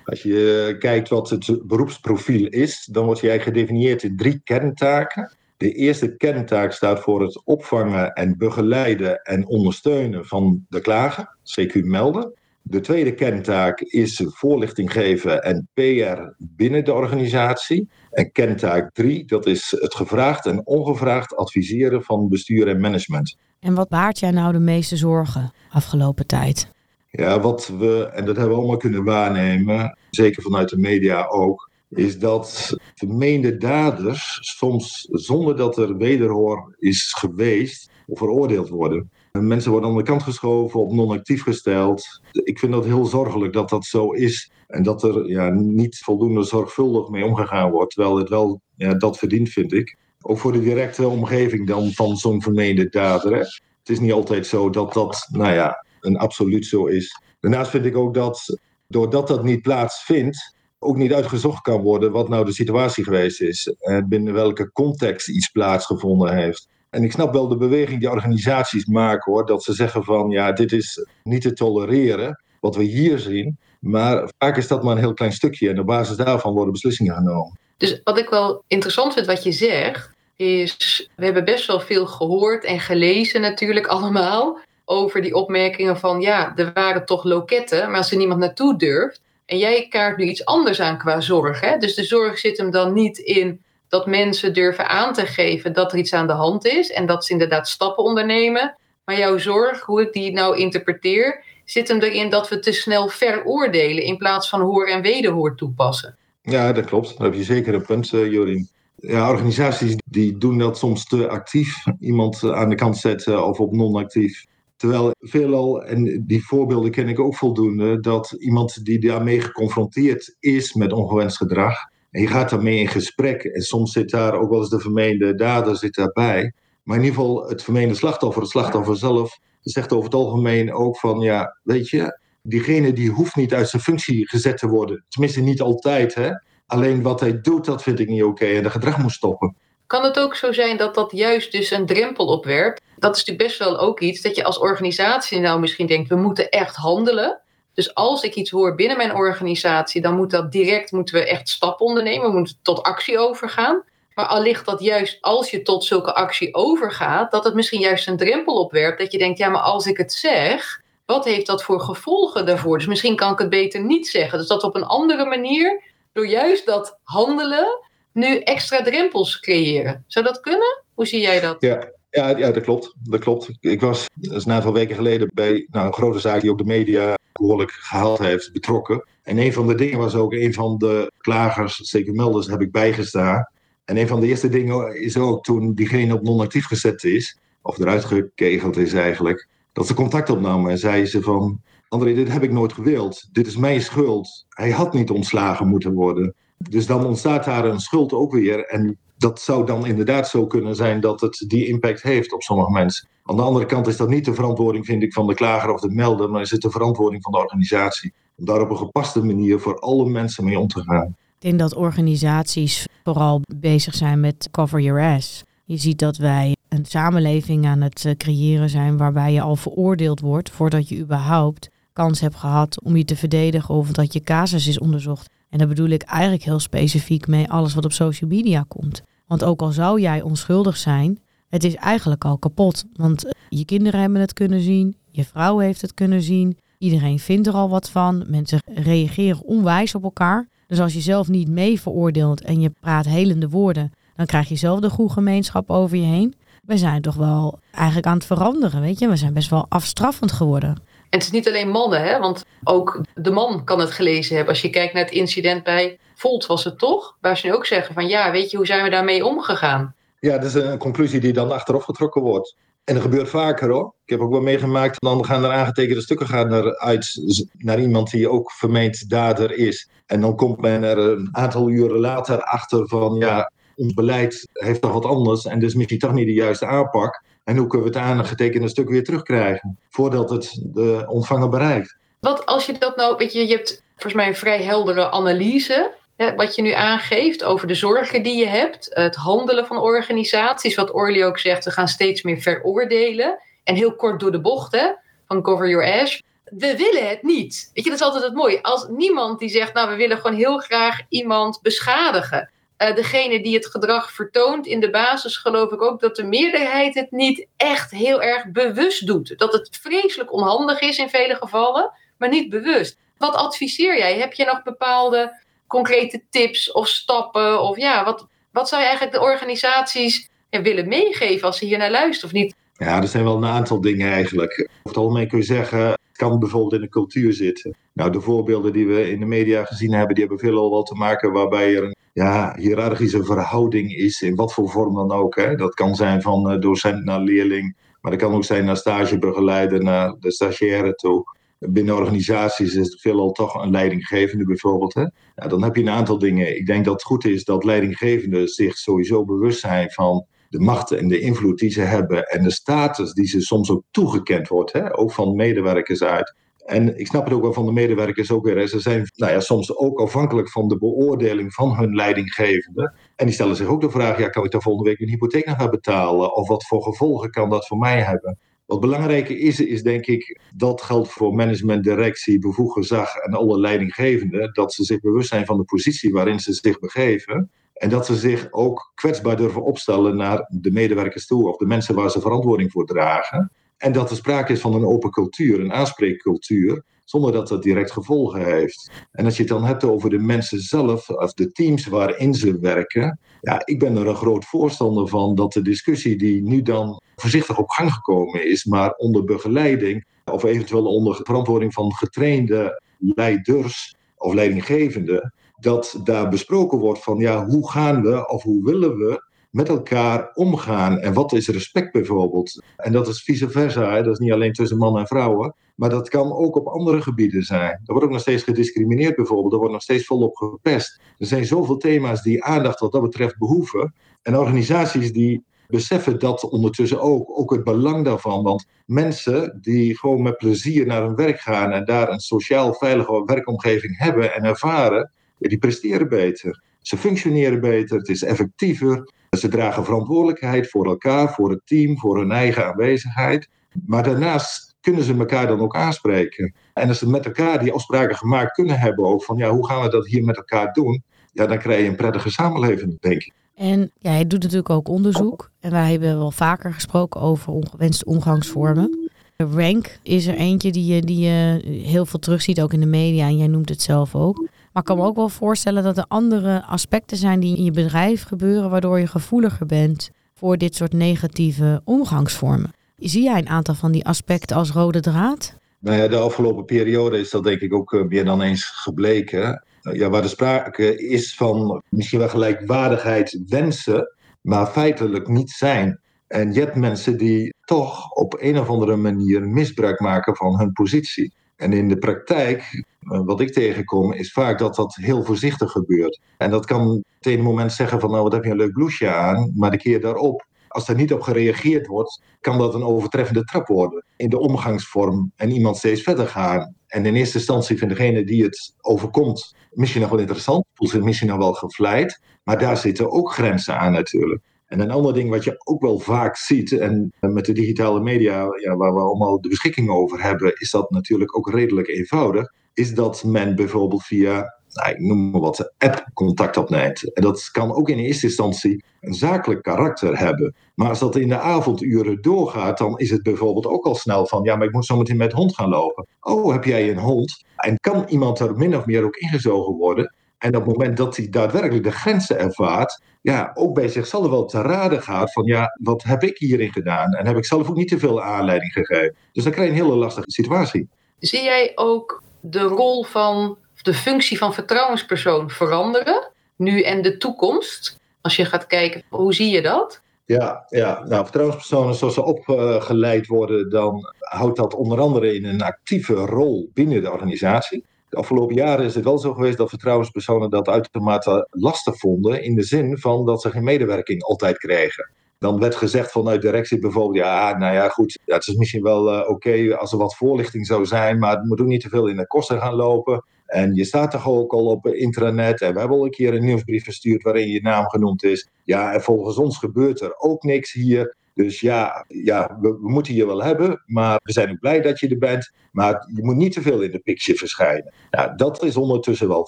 Als 0.04 0.24
je 0.24 0.68
eh, 0.70 0.80
kijkt 0.80 1.10
wat 1.10 1.30
het 1.30 1.68
beroepsprofiel 1.68 2.48
is, 2.48 2.88
dan 2.92 3.06
wordt 3.06 3.24
eigenlijk 3.24 3.58
gedefinieerd 3.58 4.04
in 4.04 4.18
drie 4.18 4.42
kerntaken. 4.44 5.38
De 5.58 5.72
eerste 5.72 6.16
kerntaak 6.16 6.72
staat 6.72 7.00
voor 7.00 7.22
het 7.22 7.46
opvangen 7.46 8.14
en 8.14 8.38
begeleiden 8.38 9.22
en 9.22 9.48
ondersteunen 9.48 10.26
van 10.26 10.66
de 10.70 10.82
klager, 10.82 11.38
CQ 11.44 11.84
melden. 11.84 12.34
De 12.62 12.80
tweede 12.80 13.14
kerntaak 13.14 13.82
is 13.82 14.22
voorlichting 14.26 14.92
geven 14.92 15.44
en 15.44 15.68
PR 15.74 16.22
binnen 16.38 16.86
de 16.86 16.94
organisatie. 16.94 17.90
En 18.12 18.32
kerntaak 18.32 18.94
drie, 18.94 19.26
dat 19.26 19.46
is 19.46 19.78
het 19.80 19.96
gevraagd 19.96 20.46
en 20.46 20.66
ongevraagd 20.66 21.36
adviseren 21.36 22.04
van 22.04 22.30
bestuur 22.30 22.68
en 22.68 22.80
management. 22.80 23.38
En 23.60 23.74
wat 23.74 23.90
baart 23.90 24.20
jij 24.20 24.32
nou 24.32 24.54
de 24.54 24.60
meeste 24.60 24.98
zorgen 24.98 25.52
afgelopen 25.70 26.28
tijd? 26.28 26.72
Ja, 27.12 27.40
wat 27.40 27.68
we, 27.68 28.10
en 28.14 28.26
dat 28.26 28.36
hebben 28.36 28.54
we 28.54 28.60
allemaal 28.60 28.78
kunnen 28.78 29.04
waarnemen, 29.04 29.98
zeker 30.10 30.42
vanuit 30.42 30.70
de 30.70 30.78
media 30.78 31.26
ook, 31.28 31.70
is 31.90 32.20
dat 32.20 32.78
vermeende 32.96 33.58
daders 33.58 34.38
soms 34.42 35.08
zonder 35.12 35.56
dat 35.56 35.78
er 35.78 35.98
wederhoor 35.98 36.76
is 36.78 37.14
geweest, 37.14 37.92
veroordeeld 38.08 38.70
worden. 38.70 39.12
Mensen 39.32 39.72
worden 39.72 39.90
aan 39.90 39.98
de 39.98 40.04
kant 40.04 40.24
geschoven, 40.24 40.80
op 40.80 40.94
non-actief 40.94 41.44
gesteld. 41.44 42.22
Ik 42.32 42.60
vind 42.60 42.72
dat 42.72 42.86
heel 42.86 43.06
zorgelijk 43.06 43.54
dat 43.54 43.70
dat 43.70 43.86
zo 43.86 44.12
is. 44.12 44.52
En 44.68 44.84
dat 44.84 45.04
er 45.04 45.30
ja, 45.30 45.50
niet 45.50 45.98
voldoende 45.98 46.44
zorgvuldig 46.44 47.10
mee 47.10 47.26
omgegaan 47.26 47.72
wordt. 47.72 47.94
Terwijl 47.94 48.18
het 48.18 48.30
wel 48.30 48.62
ja, 48.76 48.94
dat 48.94 49.18
verdient, 49.18 49.50
vind 49.50 49.74
ik. 49.74 49.98
Ook 50.22 50.38
voor 50.38 50.52
de 50.52 50.62
directe 50.62 51.08
omgeving 51.08 51.68
dan 51.68 51.92
van 51.92 52.18
zo'n 52.18 52.42
vermeende 52.42 52.90
dader. 52.90 53.38
Het 53.38 53.90
is 53.90 54.00
niet 54.00 54.12
altijd 54.12 54.48
zo 54.48 54.70
dat 54.70 54.94
dat, 54.94 55.28
nou 55.32 55.54
ja, 55.54 55.86
een 56.02 56.18
absoluut 56.18 56.66
zo 56.66 56.86
is. 56.86 57.22
Daarnaast 57.40 57.72
vind 57.72 57.86
ik 57.86 57.98
ook 57.98 58.14
dat, 58.14 58.58
doordat 58.88 59.28
dat 59.28 59.44
niet 59.44 59.62
plaatsvindt, 59.62 60.56
ook 60.80 60.98
niet 60.98 61.14
uitgezocht 61.14 61.62
kan 61.62 61.82
worden 61.82 62.12
wat 62.12 62.30
nou 62.30 62.46
de 62.46 62.54
situatie 62.54 63.04
geweest 63.04 63.42
is. 63.42 63.74
binnen 64.06 64.34
welke 64.34 64.72
context 64.72 65.30
iets 65.30 65.50
plaatsgevonden 65.50 66.36
heeft. 66.36 66.68
En 66.90 67.04
ik 67.04 67.12
snap 67.12 67.34
wel 67.34 67.48
de 67.48 67.58
beweging 67.58 68.00
die 68.00 68.10
organisaties 68.10 68.86
maken 68.86 69.32
hoor. 69.32 69.46
Dat 69.46 69.64
ze 69.64 69.74
zeggen 69.74 70.04
van 70.04 70.30
ja, 70.30 70.52
dit 70.52 70.72
is 70.72 71.06
niet 71.24 71.42
te 71.42 71.54
tolereren. 71.54 72.44
Wat 72.60 72.76
we 72.76 72.84
hier 72.84 73.20
zien. 73.20 73.58
Maar 73.80 74.30
vaak 74.38 74.58
is 74.58 74.68
dat 74.68 74.84
maar 74.84 74.92
een 74.92 75.02
heel 75.02 75.14
klein 75.14 75.32
stukje. 75.32 75.70
En 75.70 75.80
op 75.80 75.86
basis 75.86 76.18
daarvan 76.18 76.54
worden 76.54 76.74
beslissingen 76.74 77.16
genomen. 77.16 77.58
Dus 77.78 78.02
wat 78.04 78.18
ik 78.18 78.30
wel 78.30 78.64
interessant 78.68 79.14
vind 79.14 79.26
wat 79.26 79.44
je 79.44 79.52
zegt. 79.52 80.18
Is 80.36 81.10
we 81.16 81.26
hebben 81.26 81.46
best 81.46 81.68
wel 81.68 81.80
veel 81.80 82.06
gehoord 82.06 82.64
en 82.64 82.80
gelezen 82.80 83.42
natuurlijk 83.42 83.88
allemaal. 83.88 84.60
Over 84.92 85.22
die 85.22 85.36
opmerkingen 85.36 85.98
van 85.98 86.22
ja, 86.22 86.54
er 86.56 86.72
waren 86.74 87.06
toch 87.06 87.24
loketten. 87.24 87.88
Maar 87.88 87.98
als 87.98 88.12
er 88.12 88.18
niemand 88.18 88.40
naartoe 88.40 88.78
durft. 88.78 89.22
En 89.46 89.58
jij 89.58 89.88
kaart 89.88 90.18
nu 90.18 90.24
iets 90.24 90.46
anders 90.46 90.82
aan 90.82 90.98
qua 90.98 91.22
zorg. 91.22 91.62
Hè? 91.62 91.78
Dus 91.78 91.96
de 91.96 92.04
zorg 92.04 92.38
zit 92.38 92.58
hem 92.58 92.72
dan 92.72 92.94
niet 92.94 93.18
in 93.18 93.64
dat 93.88 94.08
mensen 94.08 94.54
durven 94.54 94.88
aan 94.88 95.14
te 95.14 95.26
geven 95.26 95.74
dat 95.74 95.92
er 95.92 95.98
iets 95.98 96.14
aan 96.14 96.28
de 96.28 96.34
hand 96.34 96.66
is 96.66 96.92
en 96.92 97.06
dat 97.06 97.26
ze 97.26 97.32
inderdaad 97.32 97.68
stappen 97.68 98.04
ondernemen. 98.04 98.76
Maar 99.06 99.18
jouw 99.18 99.38
zorg, 99.38 99.82
hoe 99.82 100.02
ik 100.02 100.14
die 100.14 100.32
nou 100.32 100.58
interpreteer, 100.58 101.44
zit 101.66 101.88
hem 101.88 102.00
erin 102.00 102.30
dat 102.30 102.50
we 102.50 102.60
te 102.60 102.72
snel 102.72 103.08
veroordelen 103.08 104.04
in 104.04 104.18
plaats 104.18 104.50
van 104.50 104.62
hoor 104.62 104.88
en 104.88 105.02
wederhoor 105.02 105.56
toepassen. 105.56 106.18
Ja, 106.42 106.74
dat 106.74 106.86
klopt. 106.86 107.18
Daar 107.18 107.28
heb 107.28 107.36
je 107.36 107.44
zeker 107.44 107.74
een 107.74 107.86
punt, 107.86 108.12
uh, 108.12 108.32
Jorien. 108.32 108.70
Ja, 108.96 109.30
organisaties 109.30 109.96
die 110.06 110.38
doen 110.38 110.58
dat 110.58 110.78
soms 110.78 111.06
te 111.06 111.28
actief. 111.28 111.76
Iemand 112.00 112.44
aan 112.44 112.70
de 112.70 112.76
kant 112.76 112.98
zetten 112.98 113.46
of 113.46 113.60
op 113.60 113.72
non-actief. 113.72 114.46
Terwijl 114.80 115.12
veelal, 115.20 115.84
en 115.84 116.24
die 116.28 116.46
voorbeelden 116.46 116.92
ken 116.92 117.08
ik 117.08 117.20
ook 117.20 117.36
voldoende, 117.36 118.00
dat 118.00 118.32
iemand 118.32 118.86
die 118.86 119.00
daarmee 119.00 119.42
geconfronteerd 119.42 120.36
is 120.40 120.74
met 120.74 120.94
ongewenst 120.94 121.38
gedrag, 121.38 121.76
en 122.12 122.22
je 122.22 122.28
gaat 122.28 122.50
daarmee 122.50 122.80
in 122.80 122.88
gesprek. 122.88 123.44
En 123.44 123.62
soms 123.62 123.92
zit 123.92 124.10
daar 124.10 124.34
ook 124.34 124.50
wel 124.50 124.60
eens 124.60 124.70
de 124.70 124.80
vermeende 124.80 125.36
dader 125.36 125.78
zit 125.78 125.94
daarbij. 125.96 126.54
Maar 126.84 126.98
in 126.98 127.04
ieder 127.04 127.20
geval 127.20 127.48
het 127.50 127.64
vermeende 127.64 127.94
slachtoffer, 127.94 128.42
het 128.42 128.52
slachtoffer 128.52 128.98
zelf, 128.98 129.40
zegt 129.62 129.92
over 129.92 130.06
het 130.06 130.14
algemeen 130.14 130.74
ook 130.74 130.98
van 130.98 131.20
ja, 131.20 131.60
weet 131.64 131.90
je, 131.90 132.20
diegene 132.44 132.94
die 132.94 133.10
hoeft 133.10 133.36
niet 133.36 133.54
uit 133.54 133.70
zijn 133.70 133.82
functie 133.82 134.28
gezet 134.28 134.58
te 134.58 134.68
worden. 134.68 135.06
Tenminste 135.10 135.42
niet 135.42 135.62
altijd. 135.62 136.16
Hè? 136.16 136.32
Alleen 136.66 137.02
wat 137.02 137.20
hij 137.20 137.42
doet, 137.42 137.66
dat 137.66 137.84
vind 137.84 138.00
ik 138.00 138.10
niet 138.10 138.24
oké 138.24 138.46
en 138.46 138.64
de 138.64 138.70
gedrag 138.70 138.98
moet 138.98 139.12
stoppen. 139.12 139.56
Kan 139.90 140.04
het 140.04 140.20
ook 140.20 140.36
zo 140.36 140.52
zijn 140.52 140.78
dat 140.78 140.96
dat 140.96 141.12
juist 141.12 141.52
dus 141.52 141.72
een 141.72 141.86
drempel 141.86 142.26
opwerpt? 142.26 142.82
Dat 142.96 143.16
is 143.16 143.26
natuurlijk 143.26 143.48
best 143.48 143.60
wel 143.60 143.80
ook 143.80 144.00
iets 144.00 144.22
dat 144.22 144.36
je 144.36 144.44
als 144.44 144.58
organisatie 144.58 145.40
nou 145.40 145.60
misschien 145.60 145.88
denkt, 145.88 146.10
we 146.10 146.16
moeten 146.16 146.50
echt 146.50 146.76
handelen. 146.76 147.42
Dus 147.74 147.96
als 147.96 148.24
ik 148.24 148.36
iets 148.36 148.50
hoor 148.50 148.76
binnen 148.76 148.98
mijn 148.98 149.16
organisatie, 149.16 150.02
dan 150.02 150.16
moet 150.16 150.32
dat 150.32 150.52
direct, 150.52 150.92
moeten 150.92 151.16
we 151.16 151.26
echt 151.26 151.50
stappen 151.50 151.86
ondernemen. 151.86 152.32
We 152.32 152.38
moeten 152.38 152.60
tot 152.62 152.84
actie 152.84 153.18
overgaan. 153.18 153.84
Maar 154.14 154.26
al 154.26 154.42
ligt 154.42 154.66
dat 154.66 154.80
juist 154.80 155.18
als 155.22 155.52
je 155.52 155.62
tot 155.62 155.84
zulke 155.84 156.14
actie 156.14 156.56
overgaat, 156.56 157.32
dat 157.32 157.44
het 157.44 157.54
misschien 157.54 157.82
juist 157.82 158.08
een 158.08 158.18
drempel 158.18 158.60
opwerpt. 158.60 159.00
Dat 159.00 159.12
je 159.12 159.18
denkt, 159.18 159.38
ja, 159.38 159.50
maar 159.50 159.62
als 159.62 159.86
ik 159.86 159.98
het 159.98 160.14
zeg, 160.14 160.82
wat 161.06 161.26
heeft 161.26 161.48
dat 161.48 161.64
voor 161.64 161.82
gevolgen 161.82 162.46
daarvoor? 162.46 162.78
Dus 162.78 162.88
misschien 162.88 163.16
kan 163.16 163.32
ik 163.32 163.40
het 163.40 163.50
beter 163.50 163.84
niet 163.84 164.08
zeggen. 164.08 164.38
Dus 164.40 164.48
dat 164.48 164.64
op 164.64 164.76
een 164.76 164.86
andere 164.86 165.26
manier, 165.26 165.84
door 166.14 166.28
juist 166.28 166.66
dat 166.66 167.00
handelen, 167.04 167.88
nu 168.20 168.40
extra 168.40 168.82
drempels 168.82 169.40
creëren. 169.40 170.04
Zou 170.08 170.26
dat 170.26 170.40
kunnen? 170.40 170.84
Hoe 170.94 171.08
zie 171.08 171.22
jij 171.22 171.40
dat? 171.40 171.56
Ja, 171.60 171.92
ja, 172.10 172.38
ja, 172.38 172.52
dat 172.52 172.64
klopt. 172.64 172.94
Dat 173.04 173.20
klopt. 173.20 173.50
Ik 173.60 173.82
was 173.82 174.06
is 174.22 174.46
een 174.46 174.52
aantal 174.52 174.74
weken 174.74 174.96
geleden 174.96 175.32
bij 175.34 175.68
nou, 175.72 175.88
een 175.88 175.94
grote 175.94 176.20
zaak 176.20 176.42
die 176.42 176.52
ook 176.52 176.58
de 176.58 176.64
media 176.64 177.18
behoorlijk 177.34 177.72
gehaald 177.72 178.20
heeft, 178.20 178.54
betrokken. 178.54 179.08
En 179.24 179.38
een 179.38 179.54
van 179.54 179.68
de 179.68 179.76
dingen 179.76 180.00
was 180.00 180.16
ook, 180.16 180.34
een 180.34 180.54
van 180.54 180.78
de 180.78 181.12
klagers, 181.18 181.76
zeker 181.76 182.14
melders, 182.14 182.48
heb 182.48 182.62
ik 182.62 182.72
bijgestaan. 182.72 183.50
En 183.86 183.98
een 183.98 184.08
van 184.08 184.20
de 184.20 184.28
eerste 184.28 184.50
dingen 184.50 185.02
is 185.02 185.18
ook 185.18 185.44
toen 185.44 185.74
diegene 185.74 186.14
op 186.14 186.24
non-actief 186.24 186.66
gezet 186.66 187.04
is, 187.04 187.38
of 187.62 187.78
eruit 187.78 188.06
gekegeld 188.06 188.78
is 188.78 188.94
eigenlijk, 188.94 189.48
dat 189.74 189.88
ze 189.88 189.94
contact 189.94 190.30
opnamen 190.30 190.72
en 190.72 190.78
zei 190.78 191.06
ze 191.06 191.22
van, 191.22 191.62
André, 191.88 192.14
dit 192.14 192.32
heb 192.32 192.44
ik 192.44 192.52
nooit 192.52 192.74
gewild. 192.74 193.30
Dit 193.32 193.48
is 193.48 193.58
mijn 193.58 193.82
schuld. 193.82 194.46
Hij 194.50 194.72
had 194.72 194.94
niet 194.94 195.10
ontslagen 195.10 195.68
moeten 195.68 195.94
worden. 195.94 196.36
Dus 196.70 196.86
dan 196.86 197.06
ontstaat 197.06 197.46
daar 197.46 197.66
een 197.66 197.80
schuld 197.80 198.14
ook 198.14 198.32
weer. 198.32 198.66
En 198.66 198.98
dat 199.18 199.42
zou 199.42 199.66
dan 199.66 199.86
inderdaad 199.86 200.28
zo 200.28 200.48
kunnen 200.48 200.76
zijn 200.76 201.00
dat 201.00 201.22
het 201.22 201.46
die 201.48 201.68
impact 201.68 202.02
heeft 202.02 202.34
op 202.34 202.42
sommige 202.42 202.72
mensen. 202.72 203.08
Aan 203.24 203.36
de 203.36 203.42
andere 203.42 203.66
kant 203.66 203.88
is 203.88 203.98
dat 203.98 204.10
niet 204.10 204.26
de 204.26 204.34
verantwoording, 204.34 204.86
vind 204.86 205.04
ik, 205.04 205.14
van 205.14 205.28
de 205.28 205.34
klager 205.34 205.74
of 205.74 205.82
de 205.82 205.90
melder, 205.90 206.30
maar 206.30 206.42
is 206.42 206.52
het 206.52 206.62
de 206.62 206.72
verantwoording 206.72 207.24
van 207.24 207.32
de 207.32 207.38
organisatie. 207.38 208.14
Om 208.36 208.46
daar 208.46 208.62
op 208.62 208.70
een 208.70 208.78
gepaste 208.78 209.24
manier 209.24 209.60
voor 209.60 209.80
alle 209.80 210.10
mensen 210.10 210.44
mee 210.44 210.60
om 210.60 210.68
te 210.68 210.82
gaan. 210.82 211.16
Ik 211.40 211.46
denk 211.46 211.60
dat 211.60 211.76
organisaties 211.76 212.88
vooral 213.04 213.42
bezig 213.56 213.96
zijn 213.96 214.20
met 214.20 214.48
cover 214.52 214.80
your 214.80 215.16
ass. 215.16 215.44
Je 215.66 215.78
ziet 215.78 216.00
dat 216.00 216.18
wij 216.18 216.56
een 216.70 216.86
samenleving 216.86 217.66
aan 217.66 217.82
het 217.82 218.06
eh, 218.06 218.16
creëren 218.16 218.70
zijn 218.70 218.98
waarbij 218.98 219.34
je 219.34 219.42
al 219.42 219.56
veroordeeld 219.56 220.20
wordt 220.20 220.50
voordat 220.50 220.90
je 220.90 220.98
überhaupt 220.98 221.70
kans 221.94 222.20
hebt 222.20 222.36
gehad 222.36 222.82
om 222.84 222.96
je 222.96 223.06
te 223.06 223.16
verdedigen 223.16 223.76
of 223.76 223.92
dat 223.92 224.14
je 224.14 224.22
casus 224.22 224.68
is 224.68 224.80
onderzocht. 224.80 225.30
En 225.50 225.58
daar 225.58 225.68
bedoel 225.68 225.90
ik 225.90 226.02
eigenlijk 226.02 226.44
heel 226.44 226.60
specifiek 226.60 227.28
mee 227.28 227.50
alles 227.50 227.74
wat 227.74 227.86
op 227.86 227.92
social 227.92 228.30
media 228.30 228.66
komt. 228.68 229.02
Want 229.28 229.44
ook 229.44 229.62
al 229.62 229.72
zou 229.72 230.02
jij 230.02 230.22
onschuldig 230.22 230.78
zijn, 230.78 231.20
het 231.50 231.64
is 231.64 231.76
eigenlijk 231.76 232.26
al 232.26 232.38
kapot. 232.38 232.86
Want 232.94 233.26
eh, 233.26 233.32
je 233.50 233.66
kinderen 233.66 234.00
hebben 234.00 234.22
het 234.22 234.34
kunnen 234.34 234.62
zien, 234.62 234.96
je 235.12 235.26
vrouw 235.26 235.58
heeft 235.58 235.82
het 235.82 235.94
kunnen 235.94 236.22
zien. 236.22 236.58
Iedereen 236.78 237.20
vindt 237.20 237.48
er 237.48 237.54
al 237.54 237.70
wat 237.70 237.90
van. 237.90 238.24
Mensen 238.28 238.60
reageren 238.66 239.44
onwijs 239.44 239.96
op 239.96 240.04
elkaar. 240.04 240.48
Dus 240.68 240.80
als 240.80 240.94
je 240.94 241.02
zelf 241.02 241.28
niet 241.28 241.50
mee 241.50 241.82
veroordeelt 241.82 242.42
en 242.42 242.62
je 242.62 242.72
praat 242.80 243.06
helende 243.06 243.50
woorden, 243.50 243.92
dan 244.16 244.26
krijg 244.26 244.50
je 244.50 244.56
zelf 244.56 244.80
de 244.80 244.90
goede 244.90 245.14
gemeenschap 245.14 245.70
over 245.70 245.98
je 245.98 246.06
heen. 246.06 246.34
We 246.66 246.78
zijn 246.78 247.02
toch 247.02 247.16
wel 247.16 247.60
eigenlijk 247.72 248.08
aan 248.08 248.18
het 248.18 248.26
veranderen, 248.26 248.82
weet 248.82 249.00
je. 249.00 249.10
We 249.10 249.16
zijn 249.16 249.34
best 249.34 249.50
wel 249.50 249.66
afstraffend 249.70 250.32
geworden. 250.32 250.82
En 251.10 251.18
het 251.18 251.24
is 251.24 251.32
niet 251.32 251.48
alleen 251.48 251.70
mannen, 251.70 252.04
hè? 252.04 252.20
want 252.20 252.46
ook 252.64 253.02
de 253.16 253.32
man 253.32 253.64
kan 253.64 253.80
het 253.80 253.92
gelezen 253.92 254.36
hebben. 254.36 254.54
Als 254.54 254.62
je 254.62 254.70
kijkt 254.70 254.94
naar 254.94 255.04
het 255.04 255.14
incident 255.14 255.64
bij 255.64 256.00
Volt 256.16 256.46
was 256.46 256.64
het 256.64 256.80
toch? 256.80 257.18
Waar 257.22 257.38
ze 257.38 257.48
nu 257.48 257.54
ook 257.54 257.66
zeggen 257.66 257.94
van 257.94 258.08
ja, 258.08 258.32
weet 258.32 258.52
je, 258.52 258.58
hoe 258.58 258.66
zijn 258.66 258.84
we 258.84 258.90
daarmee 258.90 259.26
omgegaan? 259.26 259.96
Ja, 260.20 260.38
dat 260.38 260.44
is 260.44 260.54
een 260.54 260.78
conclusie 260.78 261.20
die 261.20 261.34
dan 261.34 261.52
achteraf 261.52 261.84
getrokken 261.84 262.22
wordt. 262.22 262.56
En 262.84 262.94
dat 262.94 263.04
gebeurt 263.04 263.30
vaker 263.30 263.70
hoor. 263.70 263.94
Ik 264.04 264.10
heb 264.10 264.20
ook 264.20 264.32
wel 264.32 264.42
meegemaakt, 264.42 265.02
dan 265.02 265.26
gaan 265.26 265.44
er 265.44 265.52
aangetekende 265.52 266.02
stukken 266.02 266.28
gaan 266.28 266.54
uit 266.78 267.22
naar 267.58 267.80
iemand 267.80 268.12
die 268.12 268.30
ook 268.30 268.52
vermeend 268.52 269.10
dader 269.10 269.52
is. 269.52 269.90
En 270.06 270.22
dan 270.22 270.36
komt 270.36 270.62
men 270.62 270.84
er 270.84 270.98
een 270.98 271.30
aantal 271.32 271.70
uren 271.70 272.00
later 272.00 272.42
achter 272.42 272.88
van 272.88 273.16
ja, 273.16 273.52
ons 273.76 273.94
beleid 273.94 274.50
heeft 274.54 274.82
toch 274.82 274.94
wat 274.94 275.06
anders 275.06 275.46
en 275.46 275.60
dus 275.60 275.74
misschien 275.74 276.00
toch 276.00 276.14
niet 276.14 276.26
de 276.26 276.34
juiste 276.34 276.66
aanpak. 276.66 277.24
En 277.50 277.58
hoe 277.58 277.68
kunnen 277.68 277.92
we 277.92 277.98
het 277.98 278.08
aangetekende 278.08 278.68
stuk 278.68 278.90
weer 278.90 279.04
terugkrijgen 279.04 279.80
voordat 279.90 280.30
het 280.30 280.60
de 280.64 281.06
ontvanger 281.08 281.50
bereikt? 281.50 281.98
Wat 282.20 282.46
als 282.46 282.66
je 282.66 282.78
dat 282.78 282.96
nou, 282.96 283.16
weet 283.18 283.34
je, 283.34 283.48
je 283.48 283.56
hebt 283.56 283.84
volgens 283.92 284.14
mij 284.14 284.28
een 284.28 284.36
vrij 284.36 284.64
heldere 284.64 285.12
analyse. 285.12 285.94
Wat 286.36 286.56
je 286.56 286.62
nu 286.62 286.72
aangeeft 286.72 287.44
over 287.44 287.68
de 287.68 287.74
zorgen 287.74 288.24
die 288.24 288.38
je 288.38 288.48
hebt, 288.48 288.90
het 288.94 289.16
handelen 289.16 289.66
van 289.66 289.78
organisaties. 289.78 290.76
Wat 290.76 290.94
Orly 290.94 291.24
ook 291.24 291.40
zegt, 291.40 291.66
we 291.66 291.72
gaan 291.72 291.88
steeds 291.88 292.22
meer 292.22 292.42
veroordelen. 292.42 293.38
En 293.64 293.76
heel 293.76 293.96
kort 293.96 294.20
door 294.20 294.32
de 294.32 294.42
bocht, 294.42 294.72
hè? 294.72 294.88
van 295.28 295.42
Cover 295.42 295.70
Your 295.70 296.02
Ash. 296.02 296.20
We 296.44 296.76
willen 296.78 297.10
het 297.10 297.24
niet. 297.24 297.72
Weet 297.74 297.84
je, 297.84 297.90
dat 297.90 298.00
is 298.00 298.06
altijd 298.06 298.24
het 298.24 298.34
mooie. 298.34 298.64
Als 298.64 298.88
niemand 298.90 299.40
die 299.40 299.50
zegt, 299.50 299.74
nou, 299.74 299.90
we 299.90 299.96
willen 299.96 300.18
gewoon 300.18 300.38
heel 300.38 300.58
graag 300.58 301.02
iemand 301.10 301.60
beschadigen. 301.62 302.50
Uh, 302.82 302.96
degene 302.96 303.42
die 303.42 303.56
het 303.56 303.66
gedrag 303.66 304.12
vertoont, 304.12 304.66
in 304.66 304.80
de 304.80 304.90
basis 304.90 305.38
geloof 305.38 305.72
ik 305.72 305.82
ook 305.82 306.00
dat 306.00 306.16
de 306.16 306.24
meerderheid 306.24 306.96
het 306.96 307.12
niet 307.12 307.48
echt 307.58 307.92
heel 307.92 308.22
erg 308.22 308.52
bewust 308.52 309.08
doet. 309.08 309.34
Dat 309.38 309.54
het 309.54 309.78
vreselijk 309.82 310.34
onhandig 310.34 310.80
is 310.80 310.98
in 310.98 311.10
vele 311.10 311.36
gevallen, 311.36 311.92
maar 312.18 312.30
niet 312.30 312.50
bewust. 312.50 312.98
Wat 313.18 313.36
adviseer 313.36 313.98
jij? 313.98 314.20
Heb 314.20 314.34
je 314.34 314.46
nog 314.46 314.64
bepaalde 314.64 315.42
concrete 315.68 316.22
tips 316.30 316.72
of 316.72 316.88
stappen? 316.88 317.62
Of 317.62 317.78
ja, 317.78 318.04
wat, 318.06 318.28
wat 318.52 318.70
zou 318.70 318.82
je 318.82 318.88
eigenlijk 318.88 319.18
de 319.18 319.24
organisaties 319.24 320.30
willen 320.50 320.88
meegeven 320.88 321.48
als 321.48 321.58
ze 321.58 321.66
hier 321.66 321.78
naar 321.78 321.92
luisteren 321.92 322.36
of 322.36 322.42
niet? 322.42 322.56
Ja, 322.74 323.02
er 323.02 323.08
zijn 323.08 323.24
wel 323.24 323.38
een 323.38 323.46
aantal 323.46 323.82
dingen 323.82 324.12
eigenlijk. 324.12 324.52
Over 324.60 324.80
het 324.84 324.98
algemeen 324.98 325.28
kun 325.28 325.38
je 325.38 325.44
zeggen, 325.44 325.80
het 325.80 326.00
kan 326.12 326.40
bijvoorbeeld 326.40 326.74
in 326.74 326.82
de 326.82 326.90
cultuur 326.90 327.34
zitten. 327.34 327.76
Nou, 327.94 328.12
de 328.12 328.22
voorbeelden 328.22 328.74
die 328.74 328.88
we 328.88 329.12
in 329.12 329.20
de 329.20 329.26
media 329.26 329.66
gezien 329.66 329.94
hebben, 329.94 330.16
die 330.16 330.26
hebben 330.26 330.46
veel 330.46 330.70
wel 330.70 330.84
te 330.84 330.96
maken 330.96 331.32
waarbij 331.32 331.76
er 331.76 331.96
ja, 332.20 332.56
hiërarchische 332.58 333.24
verhouding 333.24 333.96
is, 333.96 334.22
in 334.22 334.36
wat 334.36 334.54
voor 334.54 334.70
vorm 334.70 334.96
dan 334.96 335.12
ook. 335.12 335.36
Hè. 335.36 335.56
Dat 335.56 335.74
kan 335.74 335.96
zijn 335.96 336.22
van 336.22 336.54
uh, 336.54 336.60
docent 336.60 337.06
naar 337.06 337.20
leerling, 337.20 337.78
maar 338.02 338.12
dat 338.12 338.22
kan 338.22 338.34
ook 338.34 338.44
zijn 338.44 338.66
naar 338.66 338.78
stagebegeleider, 338.78 339.84
naar 339.84 340.16
de 340.20 340.32
stagiaire 340.32 340.96
toe. 340.96 341.24
Binnen 341.60 341.96
organisaties 341.96 342.76
is 342.76 342.88
het 342.88 343.02
veelal 343.02 343.32
toch 343.32 343.64
een 343.64 343.72
leidinggevende 343.72 344.46
bijvoorbeeld. 344.46 344.94
Hè? 344.94 345.02
Ja, 345.36 345.48
dan 345.48 345.64
heb 345.64 345.76
je 345.76 345.82
een 345.82 345.90
aantal 345.90 346.20
dingen. 346.20 346.58
Ik 346.58 346.66
denk 346.66 346.86
dat 346.86 346.94
het 346.94 347.04
goed 347.04 347.26
is 347.26 347.44
dat 347.44 347.64
leidinggevenden 347.64 348.48
zich 348.48 348.78
sowieso 348.78 349.26
bewust 349.26 349.60
zijn 349.60 349.92
van 349.92 350.26
de 350.50 350.60
macht 350.60 350.92
en 350.92 351.08
de 351.08 351.20
invloed 351.20 351.60
die 351.60 351.72
ze 351.72 351.82
hebben 351.82 352.24
en 352.24 352.44
de 352.44 352.52
status 352.52 353.14
die 353.14 353.28
ze 353.28 353.42
soms 353.42 353.72
ook 353.72 353.84
toegekend 353.92 354.48
wordt, 354.48 354.74
hè? 354.74 354.98
ook 354.98 355.12
van 355.12 355.36
medewerkers 355.36 356.04
uit. 356.04 356.36
En 356.70 357.00
ik 357.00 357.08
snap 357.08 357.24
het 357.24 357.34
ook 357.34 357.42
wel 357.42 357.54
van 357.54 357.66
de 357.66 357.72
medewerkers 357.72 358.32
ook 358.32 358.46
weer. 358.46 358.68
Ze 358.68 358.80
zijn 358.80 359.12
nou 359.16 359.32
ja, 359.32 359.40
soms 359.40 359.76
ook 359.76 360.00
afhankelijk 360.00 360.50
van 360.50 360.68
de 360.68 360.78
beoordeling 360.78 361.54
van 361.54 361.76
hun 361.76 361.96
leidinggevende. 361.96 362.94
En 363.16 363.26
die 363.26 363.34
stellen 363.34 363.56
zich 363.56 363.68
ook 363.68 363.82
de 363.82 363.90
vraag, 363.90 364.20
ja, 364.20 364.30
kan 364.30 364.46
ik 364.46 364.52
daar 364.52 364.62
volgende 364.62 364.90
week 364.90 365.00
een 365.00 365.08
hypotheek 365.08 365.46
nog 365.46 365.58
gaan 365.58 365.70
betalen? 365.70 366.36
Of 366.36 366.48
wat 366.48 366.66
voor 366.66 366.84
gevolgen 366.84 367.32
kan 367.32 367.50
dat 367.50 367.68
voor 367.68 367.78
mij 367.78 368.02
hebben? 368.02 368.38
Wat 368.66 368.80
belangrijker 368.80 369.38
is, 369.38 369.60
is 369.60 369.84
denk 369.84 370.06
ik, 370.06 370.40
dat 370.56 370.82
geldt 370.82 371.10
voor 371.10 371.36
management, 371.36 371.84
directie, 371.84 372.40
bevoegd 372.40 372.74
gezag 372.74 373.16
en 373.16 373.34
alle 373.34 373.60
leidinggevenden, 373.60 374.54
dat 374.54 374.74
ze 374.74 374.84
zich 374.84 375.00
bewust 375.00 375.30
zijn 375.30 375.46
van 375.46 375.58
de 375.58 375.64
positie 375.64 376.12
waarin 376.12 376.40
ze 376.40 376.54
zich 376.54 376.80
begeven. 376.80 377.52
En 377.74 377.90
dat 377.90 378.06
ze 378.06 378.16
zich 378.16 378.48
ook 378.52 378.92
kwetsbaar 378.96 379.38
durven 379.38 379.64
opstellen 379.64 380.16
naar 380.16 380.46
de 380.50 380.72
medewerkers 380.72 381.28
toe 381.28 381.48
of 381.48 381.58
de 381.58 381.66
mensen 381.66 381.96
waar 381.96 382.12
ze 382.12 382.22
verantwoording 382.22 382.72
voor 382.72 382.86
dragen. 382.86 383.52
En 383.80 383.92
dat 383.92 384.10
er 384.10 384.16
sprake 384.16 384.54
is 384.54 384.62
van 384.62 384.74
een 384.74 384.86
open 384.86 385.10
cultuur, 385.10 385.60
een 385.60 385.74
aanspreekcultuur, 385.74 386.84
zonder 387.04 387.32
dat 387.32 387.48
dat 387.48 387.64
direct 387.64 387.92
gevolgen 387.92 388.46
heeft. 388.46 388.92
En 389.12 389.26
als 389.26 389.36
je 389.36 389.42
het 389.42 389.52
dan 389.52 389.64
hebt 389.64 389.84
over 389.84 390.10
de 390.10 390.18
mensen 390.18 390.60
zelf, 390.60 391.10
of 391.10 391.34
de 391.34 391.52
teams 391.52 391.88
waarin 391.88 392.34
ze 392.34 392.60
werken, 392.60 393.20
ja, 393.42 393.62
ik 393.66 393.80
ben 393.80 393.98
er 393.98 394.08
een 394.08 394.16
groot 394.16 394.46
voorstander 394.46 395.08
van 395.08 395.36
dat 395.36 395.54
de 395.54 395.62
discussie 395.62 396.18
die 396.18 396.42
nu 396.42 396.62
dan 396.62 397.02
voorzichtig 397.16 397.58
op 397.58 397.70
gang 397.70 397.94
gekomen 397.94 398.48
is, 398.48 398.66
maar 398.66 398.94
onder 398.94 399.24
begeleiding 399.24 400.06
of 400.26 400.44
eventueel 400.44 400.86
onder 400.86 401.16
verantwoording 401.16 401.74
van 401.74 401.94
getrainde 401.94 402.82
leiders 402.98 403.96
of 404.18 404.34
leidinggevenden, 404.34 405.34
dat 405.60 406.00
daar 406.04 406.30
besproken 406.30 406.78
wordt 406.78 407.04
van 407.04 407.18
ja, 407.18 407.46
hoe 407.46 407.72
gaan 407.72 408.02
we 408.02 408.30
of 408.30 408.44
hoe 408.44 408.64
willen 408.64 408.98
we 408.98 409.28
met 409.50 409.70
elkaar 409.70 410.32
omgaan. 410.34 411.00
En 411.00 411.14
wat 411.14 411.34
is 411.34 411.48
respect 411.48 411.92
bijvoorbeeld? 411.92 412.64
En 412.76 412.92
dat 412.92 413.08
is 413.08 413.24
vice 413.24 413.50
versa. 413.50 413.92
Hè? 413.92 414.04
Dat 414.04 414.14
is 414.14 414.20
niet 414.20 414.32
alleen 414.32 414.54
tussen 414.54 414.78
mannen 414.78 415.02
en 415.02 415.08
vrouwen. 415.08 415.56
Maar 415.76 415.90
dat 415.90 416.10
kan 416.10 416.34
ook 416.34 416.56
op 416.56 416.68
andere 416.68 417.02
gebieden 417.02 417.44
zijn. 417.44 417.72
Er 417.72 417.82
wordt 417.86 418.06
ook 418.06 418.12
nog 418.12 418.22
steeds 418.22 418.44
gediscrimineerd 418.44 419.16
bijvoorbeeld. 419.16 419.52
Er 419.52 419.58
wordt 419.58 419.74
nog 419.74 419.82
steeds 419.82 420.06
volop 420.06 420.36
gepest. 420.36 421.02
Er 421.18 421.26
zijn 421.26 421.46
zoveel 421.46 421.78
thema's 421.78 422.22
die 422.22 422.44
aandacht 422.44 422.80
wat 422.80 422.92
dat 422.92 423.02
betreft 423.02 423.38
behoeven. 423.38 423.94
En 424.22 424.38
organisaties 424.38 425.14
die 425.14 425.44
beseffen 425.68 426.20
dat 426.20 426.44
ondertussen 426.44 427.02
ook. 427.02 427.40
Ook 427.40 427.52
het 427.52 427.64
belang 427.64 428.06
daarvan. 428.06 428.44
Want 428.44 428.66
mensen 428.86 429.60
die 429.62 429.98
gewoon 429.98 430.22
met 430.22 430.38
plezier 430.38 430.86
naar 430.86 431.04
hun 431.04 431.16
werk 431.16 431.40
gaan 431.40 431.72
en 431.72 431.86
daar 431.86 432.10
een 432.10 432.20
sociaal 432.20 432.74
veilige 432.74 433.24
werkomgeving 433.26 433.98
hebben 433.98 434.34
en 434.34 434.44
ervaren, 434.44 435.12
die 435.38 435.58
presteren 435.58 436.10
beter. 436.10 436.64
Ze 436.82 436.98
functioneren 436.98 437.62
beter, 437.62 437.98
het 437.98 438.10
is 438.10 438.24
effectiever. 438.24 439.14
Ze 439.38 439.48
dragen 439.48 439.86
verantwoordelijkheid 439.86 440.70
voor 440.70 440.86
elkaar, 440.86 441.34
voor 441.34 441.50
het 441.50 441.62
team, 441.66 441.98
voor 441.98 442.18
hun 442.18 442.32
eigen 442.32 442.66
aanwezigheid. 442.66 443.50
Maar 443.86 444.04
daarnaast 444.04 444.76
kunnen 444.82 445.04
ze 445.04 445.18
elkaar 445.18 445.48
dan 445.48 445.60
ook 445.60 445.76
aanspreken. 445.76 446.54
En 446.74 446.88
als 446.88 447.00
ze 447.00 447.10
met 447.10 447.26
elkaar 447.26 447.60
die 447.60 447.74
afspraken 447.74 448.16
gemaakt 448.16 448.52
kunnen 448.52 448.80
hebben, 448.80 449.06
ook 449.06 449.24
van 449.24 449.38
ja, 449.38 449.50
hoe 449.50 449.68
gaan 449.68 449.82
we 449.82 449.90
dat 449.90 450.08
hier 450.08 450.24
met 450.24 450.38
elkaar 450.38 450.74
doen? 450.74 451.04
Ja, 451.32 451.46
dan 451.46 451.58
krijg 451.58 451.82
je 451.82 451.88
een 451.88 451.96
prettige 451.96 452.30
samenleving, 452.30 453.00
denk 453.00 453.22
ik. 453.22 453.34
En 453.56 453.92
ja, 453.98 454.12
hij 454.12 454.28
doet 454.28 454.42
natuurlijk 454.42 454.70
ook 454.70 454.88
onderzoek. 454.88 455.52
En 455.60 455.72
wij 455.72 455.92
hebben 455.92 456.18
wel 456.18 456.32
vaker 456.32 456.74
gesproken 456.74 457.22
over 457.22 457.54
ongewenste 457.54 458.06
omgangsvormen. 458.06 459.10
Rank 459.38 460.00
is 460.04 460.28
er 460.28 460.36
eentje 460.36 460.72
die 460.72 460.86
je, 460.86 461.02
die 461.02 461.20
je 461.20 461.62
heel 461.84 462.06
veel 462.06 462.20
terugziet, 462.20 462.62
ook 462.62 462.74
in 462.74 462.80
de 462.80 462.86
media. 462.86 463.28
En 463.28 463.38
jij 463.38 463.48
noemt 463.48 463.70
het 463.70 463.82
zelf 463.82 464.16
ook. 464.16 464.48
Maar 464.80 464.88
ik 464.88 464.96
kan 464.96 465.06
me 465.06 465.12
ook 465.12 465.30
wel 465.30 465.30
voorstellen 465.30 465.84
dat 465.84 465.98
er 465.98 466.06
andere 466.08 466.64
aspecten 466.66 467.18
zijn 467.18 467.40
die 467.40 467.58
in 467.58 467.64
je 467.64 467.72
bedrijf 467.72 468.24
gebeuren, 468.24 468.70
waardoor 468.70 469.00
je 469.00 469.08
gevoeliger 469.08 469.66
bent 469.66 470.10
voor 470.34 470.58
dit 470.58 470.76
soort 470.76 470.94
negatieve 470.94 471.82
omgangsvormen. 471.84 472.72
Zie 472.98 473.24
jij 473.24 473.38
een 473.38 473.50
aantal 473.50 473.76
van 473.76 473.92
die 473.92 474.06
aspecten 474.06 474.56
als 474.56 474.72
rode 474.72 475.00
draad? 475.00 475.56
Nou 475.80 475.98
ja, 475.98 476.08
de 476.08 476.18
afgelopen 476.18 476.66
periode 476.66 477.20
is 477.20 477.30
dat 477.30 477.44
denk 477.44 477.60
ik 477.60 477.74
ook 477.74 477.94
eh, 477.94 478.04
meer 478.04 478.26
dan 478.26 478.42
eens 478.42 478.64
gebleken. 478.64 479.64
Ja, 479.82 480.10
waar 480.10 480.22
de 480.22 480.28
sprake 480.28 481.08
is 481.08 481.36
van 481.36 481.84
misschien 481.90 482.20
wel 482.20 482.30
gelijkwaardigheid 482.30 483.42
wensen, 483.48 484.16
maar 484.42 484.66
feitelijk 484.66 485.28
niet 485.28 485.50
zijn. 485.50 486.00
En 486.28 486.54
je 486.54 486.60
hebt 486.60 486.76
mensen 486.76 487.18
die 487.18 487.54
toch 487.66 488.12
op 488.12 488.36
een 488.40 488.60
of 488.60 488.70
andere 488.70 488.96
manier 488.96 489.48
misbruik 489.48 490.00
maken 490.00 490.36
van 490.36 490.58
hun 490.58 490.72
positie. 490.72 491.34
En 491.60 491.74
in 491.74 491.88
de 491.88 491.98
praktijk, 491.98 492.84
eh, 493.00 493.22
wat 493.26 493.42
ik 493.42 493.54
tegenkom, 493.54 494.14
is 494.14 494.32
vaak 494.32 494.60
dat 494.60 494.76
dat 494.76 494.96
heel 494.96 495.24
voorzichtig 495.24 495.72
gebeurt. 495.72 496.20
En 496.38 496.52
dat 496.52 496.66
kan 496.66 497.04
het 497.18 497.26
ene 497.26 497.42
moment 497.42 497.74
zeggen 497.74 498.00
van 498.00 498.12
nou 498.12 498.24
wat 498.24 498.32
heb 498.32 498.44
je 498.44 498.50
een 498.50 498.58
leuk 498.58 498.74
blouseje 498.74 499.14
aan, 499.14 499.52
maar 499.56 499.72
de 499.72 499.78
keer 499.78 500.02
daarop, 500.02 500.46
als 500.68 500.88
er 500.88 500.96
niet 500.96 501.14
op 501.14 501.22
gereageerd 501.22 501.88
wordt, 501.88 502.22
kan 502.42 502.58
dat 502.58 502.74
een 502.74 502.84
overtreffende 502.84 503.44
trap 503.44 503.68
worden 503.68 504.04
in 504.16 504.30
de 504.30 504.40
omgangsvorm 504.40 505.32
en 505.36 505.52
iemand 505.52 505.78
steeds 505.78 506.02
verder 506.02 506.28
gaan. 506.28 506.76
En 506.88 507.06
in 507.06 507.16
eerste 507.16 507.38
instantie 507.38 507.78
vindt 507.78 507.96
degene 507.96 508.24
die 508.24 508.44
het 508.44 508.74
overkomt 508.82 509.56
misschien 509.72 510.02
nog 510.02 510.10
wel 510.10 510.20
interessant, 510.20 510.66
voelt 510.74 510.92
zich 510.92 511.02
misschien 511.02 511.30
nog 511.30 511.38
wel 511.38 511.54
gevleid, 511.54 512.22
maar 512.44 512.60
daar 512.60 512.78
zitten 512.78 513.12
ook 513.12 513.32
grenzen 513.32 513.80
aan 513.80 513.92
natuurlijk. 513.92 514.42
En 514.70 514.80
een 514.80 514.92
ander 514.92 515.14
ding 515.14 515.30
wat 515.30 515.44
je 515.44 515.62
ook 515.64 515.82
wel 515.82 516.00
vaak 516.00 516.38
ziet, 516.38 516.72
en 516.72 517.14
met 517.20 517.46
de 517.46 517.54
digitale 517.54 518.00
media, 518.00 518.48
ja, 518.64 518.76
waar 518.76 518.94
we 518.94 519.00
allemaal 519.00 519.42
de 519.42 519.50
beschikking 519.50 519.90
over 519.90 520.24
hebben, 520.24 520.54
is 520.54 520.72
dat 520.72 520.92
natuurlijk 520.92 521.38
ook 521.38 521.50
redelijk 521.50 521.88
eenvoudig. 521.88 522.54
Is 522.74 522.94
dat 522.94 523.24
men 523.24 523.56
bijvoorbeeld 523.56 524.04
via, 524.04 524.56
nou, 524.70 524.90
ik 524.90 525.00
noem 525.00 525.30
maar 525.30 525.42
wat, 525.42 525.74
app 525.78 526.06
contact 526.14 526.58
opneemt. 526.58 527.14
En 527.14 527.22
dat 527.22 527.50
kan 527.52 527.74
ook 527.74 527.90
in 527.90 527.98
eerste 527.98 528.26
instantie 528.26 528.84
een 529.02 529.14
zakelijk 529.14 529.64
karakter 529.64 530.20
hebben. 530.20 530.56
Maar 530.76 530.90
als 530.90 531.00
dat 531.00 531.16
in 531.16 531.30
de 531.30 531.40
avonduren 531.40 532.22
doorgaat, 532.22 532.78
dan 532.78 532.98
is 532.98 533.10
het 533.10 533.24
bijvoorbeeld 533.24 533.68
ook 533.68 533.86
al 533.86 533.96
snel 533.96 534.28
van, 534.28 534.44
ja, 534.44 534.56
maar 534.56 534.68
ik 534.68 534.74
moet 534.74 534.86
zo 534.86 534.98
meteen 534.98 535.18
met 535.18 535.32
hond 535.32 535.56
gaan 535.56 535.70
lopen. 535.70 536.08
Oh, 536.20 536.52
heb 536.52 536.64
jij 536.64 536.90
een 536.90 537.00
hond? 537.00 537.44
En 537.56 537.80
kan 537.80 538.06
iemand 538.08 538.40
er 538.40 538.56
min 538.56 538.76
of 538.76 538.86
meer 538.86 539.04
ook 539.04 539.16
ingezogen 539.16 539.76
worden? 539.76 540.14
En 540.40 540.56
op 540.56 540.66
het 540.66 540.78
moment 540.78 540.98
dat 540.98 541.18
hij 541.18 541.30
daadwerkelijk 541.30 541.84
de 541.84 541.92
grenzen 541.92 542.40
ervaart, 542.40 543.02
ja, 543.22 543.52
ook 543.54 543.74
bij 543.74 543.88
zichzelf 543.88 544.30
wel 544.30 544.46
te 544.46 544.62
raden 544.62 545.02
gaat 545.02 545.34
van 545.34 545.46
ja, 545.46 545.78
wat 545.82 546.04
heb 546.04 546.24
ik 546.24 546.38
hierin 546.38 546.72
gedaan? 546.72 547.14
En 547.14 547.28
heb 547.28 547.38
ik 547.38 547.46
zelf 547.46 547.70
ook 547.70 547.76
niet 547.76 547.88
te 547.88 548.00
veel 548.00 548.24
aanleiding 548.24 548.72
gegeven. 548.72 549.16
Dus 549.32 549.44
dan 549.44 549.54
krijg 549.54 549.70
je 549.70 549.76
een 549.76 549.84
hele 549.84 549.98
lastige 549.98 550.32
situatie. 550.32 550.88
Zie 551.20 551.44
jij 551.44 551.72
ook 551.76 552.24
de 552.42 552.62
rol 552.62 553.04
van, 553.04 553.58
de 553.82 553.94
functie 553.94 554.38
van 554.38 554.54
vertrouwenspersoon 554.54 555.50
veranderen, 555.50 556.32
nu 556.56 556.82
en 556.82 557.02
de 557.02 557.18
toekomst? 557.18 557.98
Als 558.22 558.36
je 558.36 558.46
gaat 558.46 558.68
kijken, 558.68 559.04
hoe 559.10 559.34
zie 559.34 559.50
je 559.50 559.62
dat? 559.62 560.02
Ja, 560.26 560.66
ja, 560.68 561.04
nou, 561.06 561.24
vertrouwenspersonen 561.24 561.96
zoals 561.96 562.14
ze 562.14 562.24
opgeleid 562.24 563.28
worden, 563.28 563.70
dan 563.70 564.14
houdt 564.20 564.58
dat 564.58 564.74
onder 564.74 565.00
andere 565.00 565.36
in 565.36 565.46
een 565.46 565.62
actieve 565.62 566.14
rol 566.14 566.70
binnen 566.74 567.02
de 567.02 567.12
organisatie. 567.12 567.86
De 568.10 568.18
afgelopen 568.18 568.56
jaren 568.56 568.86
is 568.86 568.96
het 568.96 569.04
wel 569.04 569.18
zo 569.18 569.34
geweest 569.34 569.58
dat 569.58 569.70
vertrouwenspersonen 569.70 570.50
dat 570.50 570.68
uitermate 570.68 571.48
lastig 571.52 571.98
vonden. 571.98 572.44
In 572.44 572.56
de 572.56 572.64
zin 572.64 572.98
van 572.98 573.26
dat 573.26 573.42
ze 573.42 573.52
geen 573.52 573.64
medewerking 573.64 574.24
altijd 574.24 574.58
kregen. 574.58 575.12
Dan 575.40 575.60
werd 575.60 575.76
gezegd 575.76 576.12
vanuit 576.12 576.42
directie 576.42 576.80
bijvoorbeeld, 576.80 577.26
ja, 577.26 577.58
nou 577.58 577.74
ja, 577.74 577.90
goed, 577.90 578.20
het 578.26 578.48
is 578.48 578.56
misschien 578.56 578.84
wel 578.84 579.14
uh, 579.14 579.30
oké 579.30 579.78
als 579.78 579.92
er 579.92 579.98
wat 579.98 580.16
voorlichting 580.16 580.66
zou 580.66 580.86
zijn, 580.86 581.20
maar 581.20 581.36
het 581.36 581.46
moet 581.46 581.62
ook 581.62 581.68
niet 581.68 581.82
te 581.82 581.90
veel 581.90 582.08
in 582.08 582.16
de 582.16 582.28
kosten 582.28 582.62
gaan 582.62 582.76
lopen. 582.76 583.24
En 583.46 583.74
je 583.74 583.84
staat 583.84 584.12
toch 584.12 584.28
ook 584.28 584.54
al 584.54 584.66
op 584.66 584.88
intranet 584.88 585.62
en 585.62 585.74
we 585.74 585.80
hebben 585.80 585.98
al 585.98 586.06
een 586.06 586.12
keer 586.12 586.34
een 586.34 586.46
nieuwsbrief 586.46 586.84
verstuurd 586.84 587.24
waarin 587.24 587.48
je 587.48 587.62
naam 587.62 587.90
genoemd 587.90 588.24
is. 588.24 588.50
Ja, 588.64 588.94
en 588.94 589.02
volgens 589.02 589.38
ons 589.38 589.58
gebeurt 589.58 590.02
er 590.02 590.14
ook 590.18 590.44
niks 590.44 590.74
hier. 590.74 591.16
Dus 591.46 591.60
ja, 591.60 592.06
ja 592.08 592.58
we, 592.62 592.78
moeten 592.82 593.14
je 593.14 593.26
wel 593.26 593.44
hebben, 593.44 593.84
maar 593.86 594.20
we 594.24 594.32
zijn 594.32 594.50
ook 594.52 594.60
blij 594.60 594.82
dat 594.82 595.00
je 595.00 595.08
er 595.08 595.18
bent. 595.18 595.52
Maar 595.72 596.10
je 596.16 596.24
moet 596.24 596.36
niet 596.36 596.52
te 596.54 596.62
veel 596.62 596.82
in 596.82 596.92
de 596.92 597.00
picture 597.00 597.38
verschijnen. 597.38 597.94
Nou, 598.12 598.36
dat 598.36 598.64
is 598.64 598.78
ondertussen 598.78 599.28
wel 599.28 599.48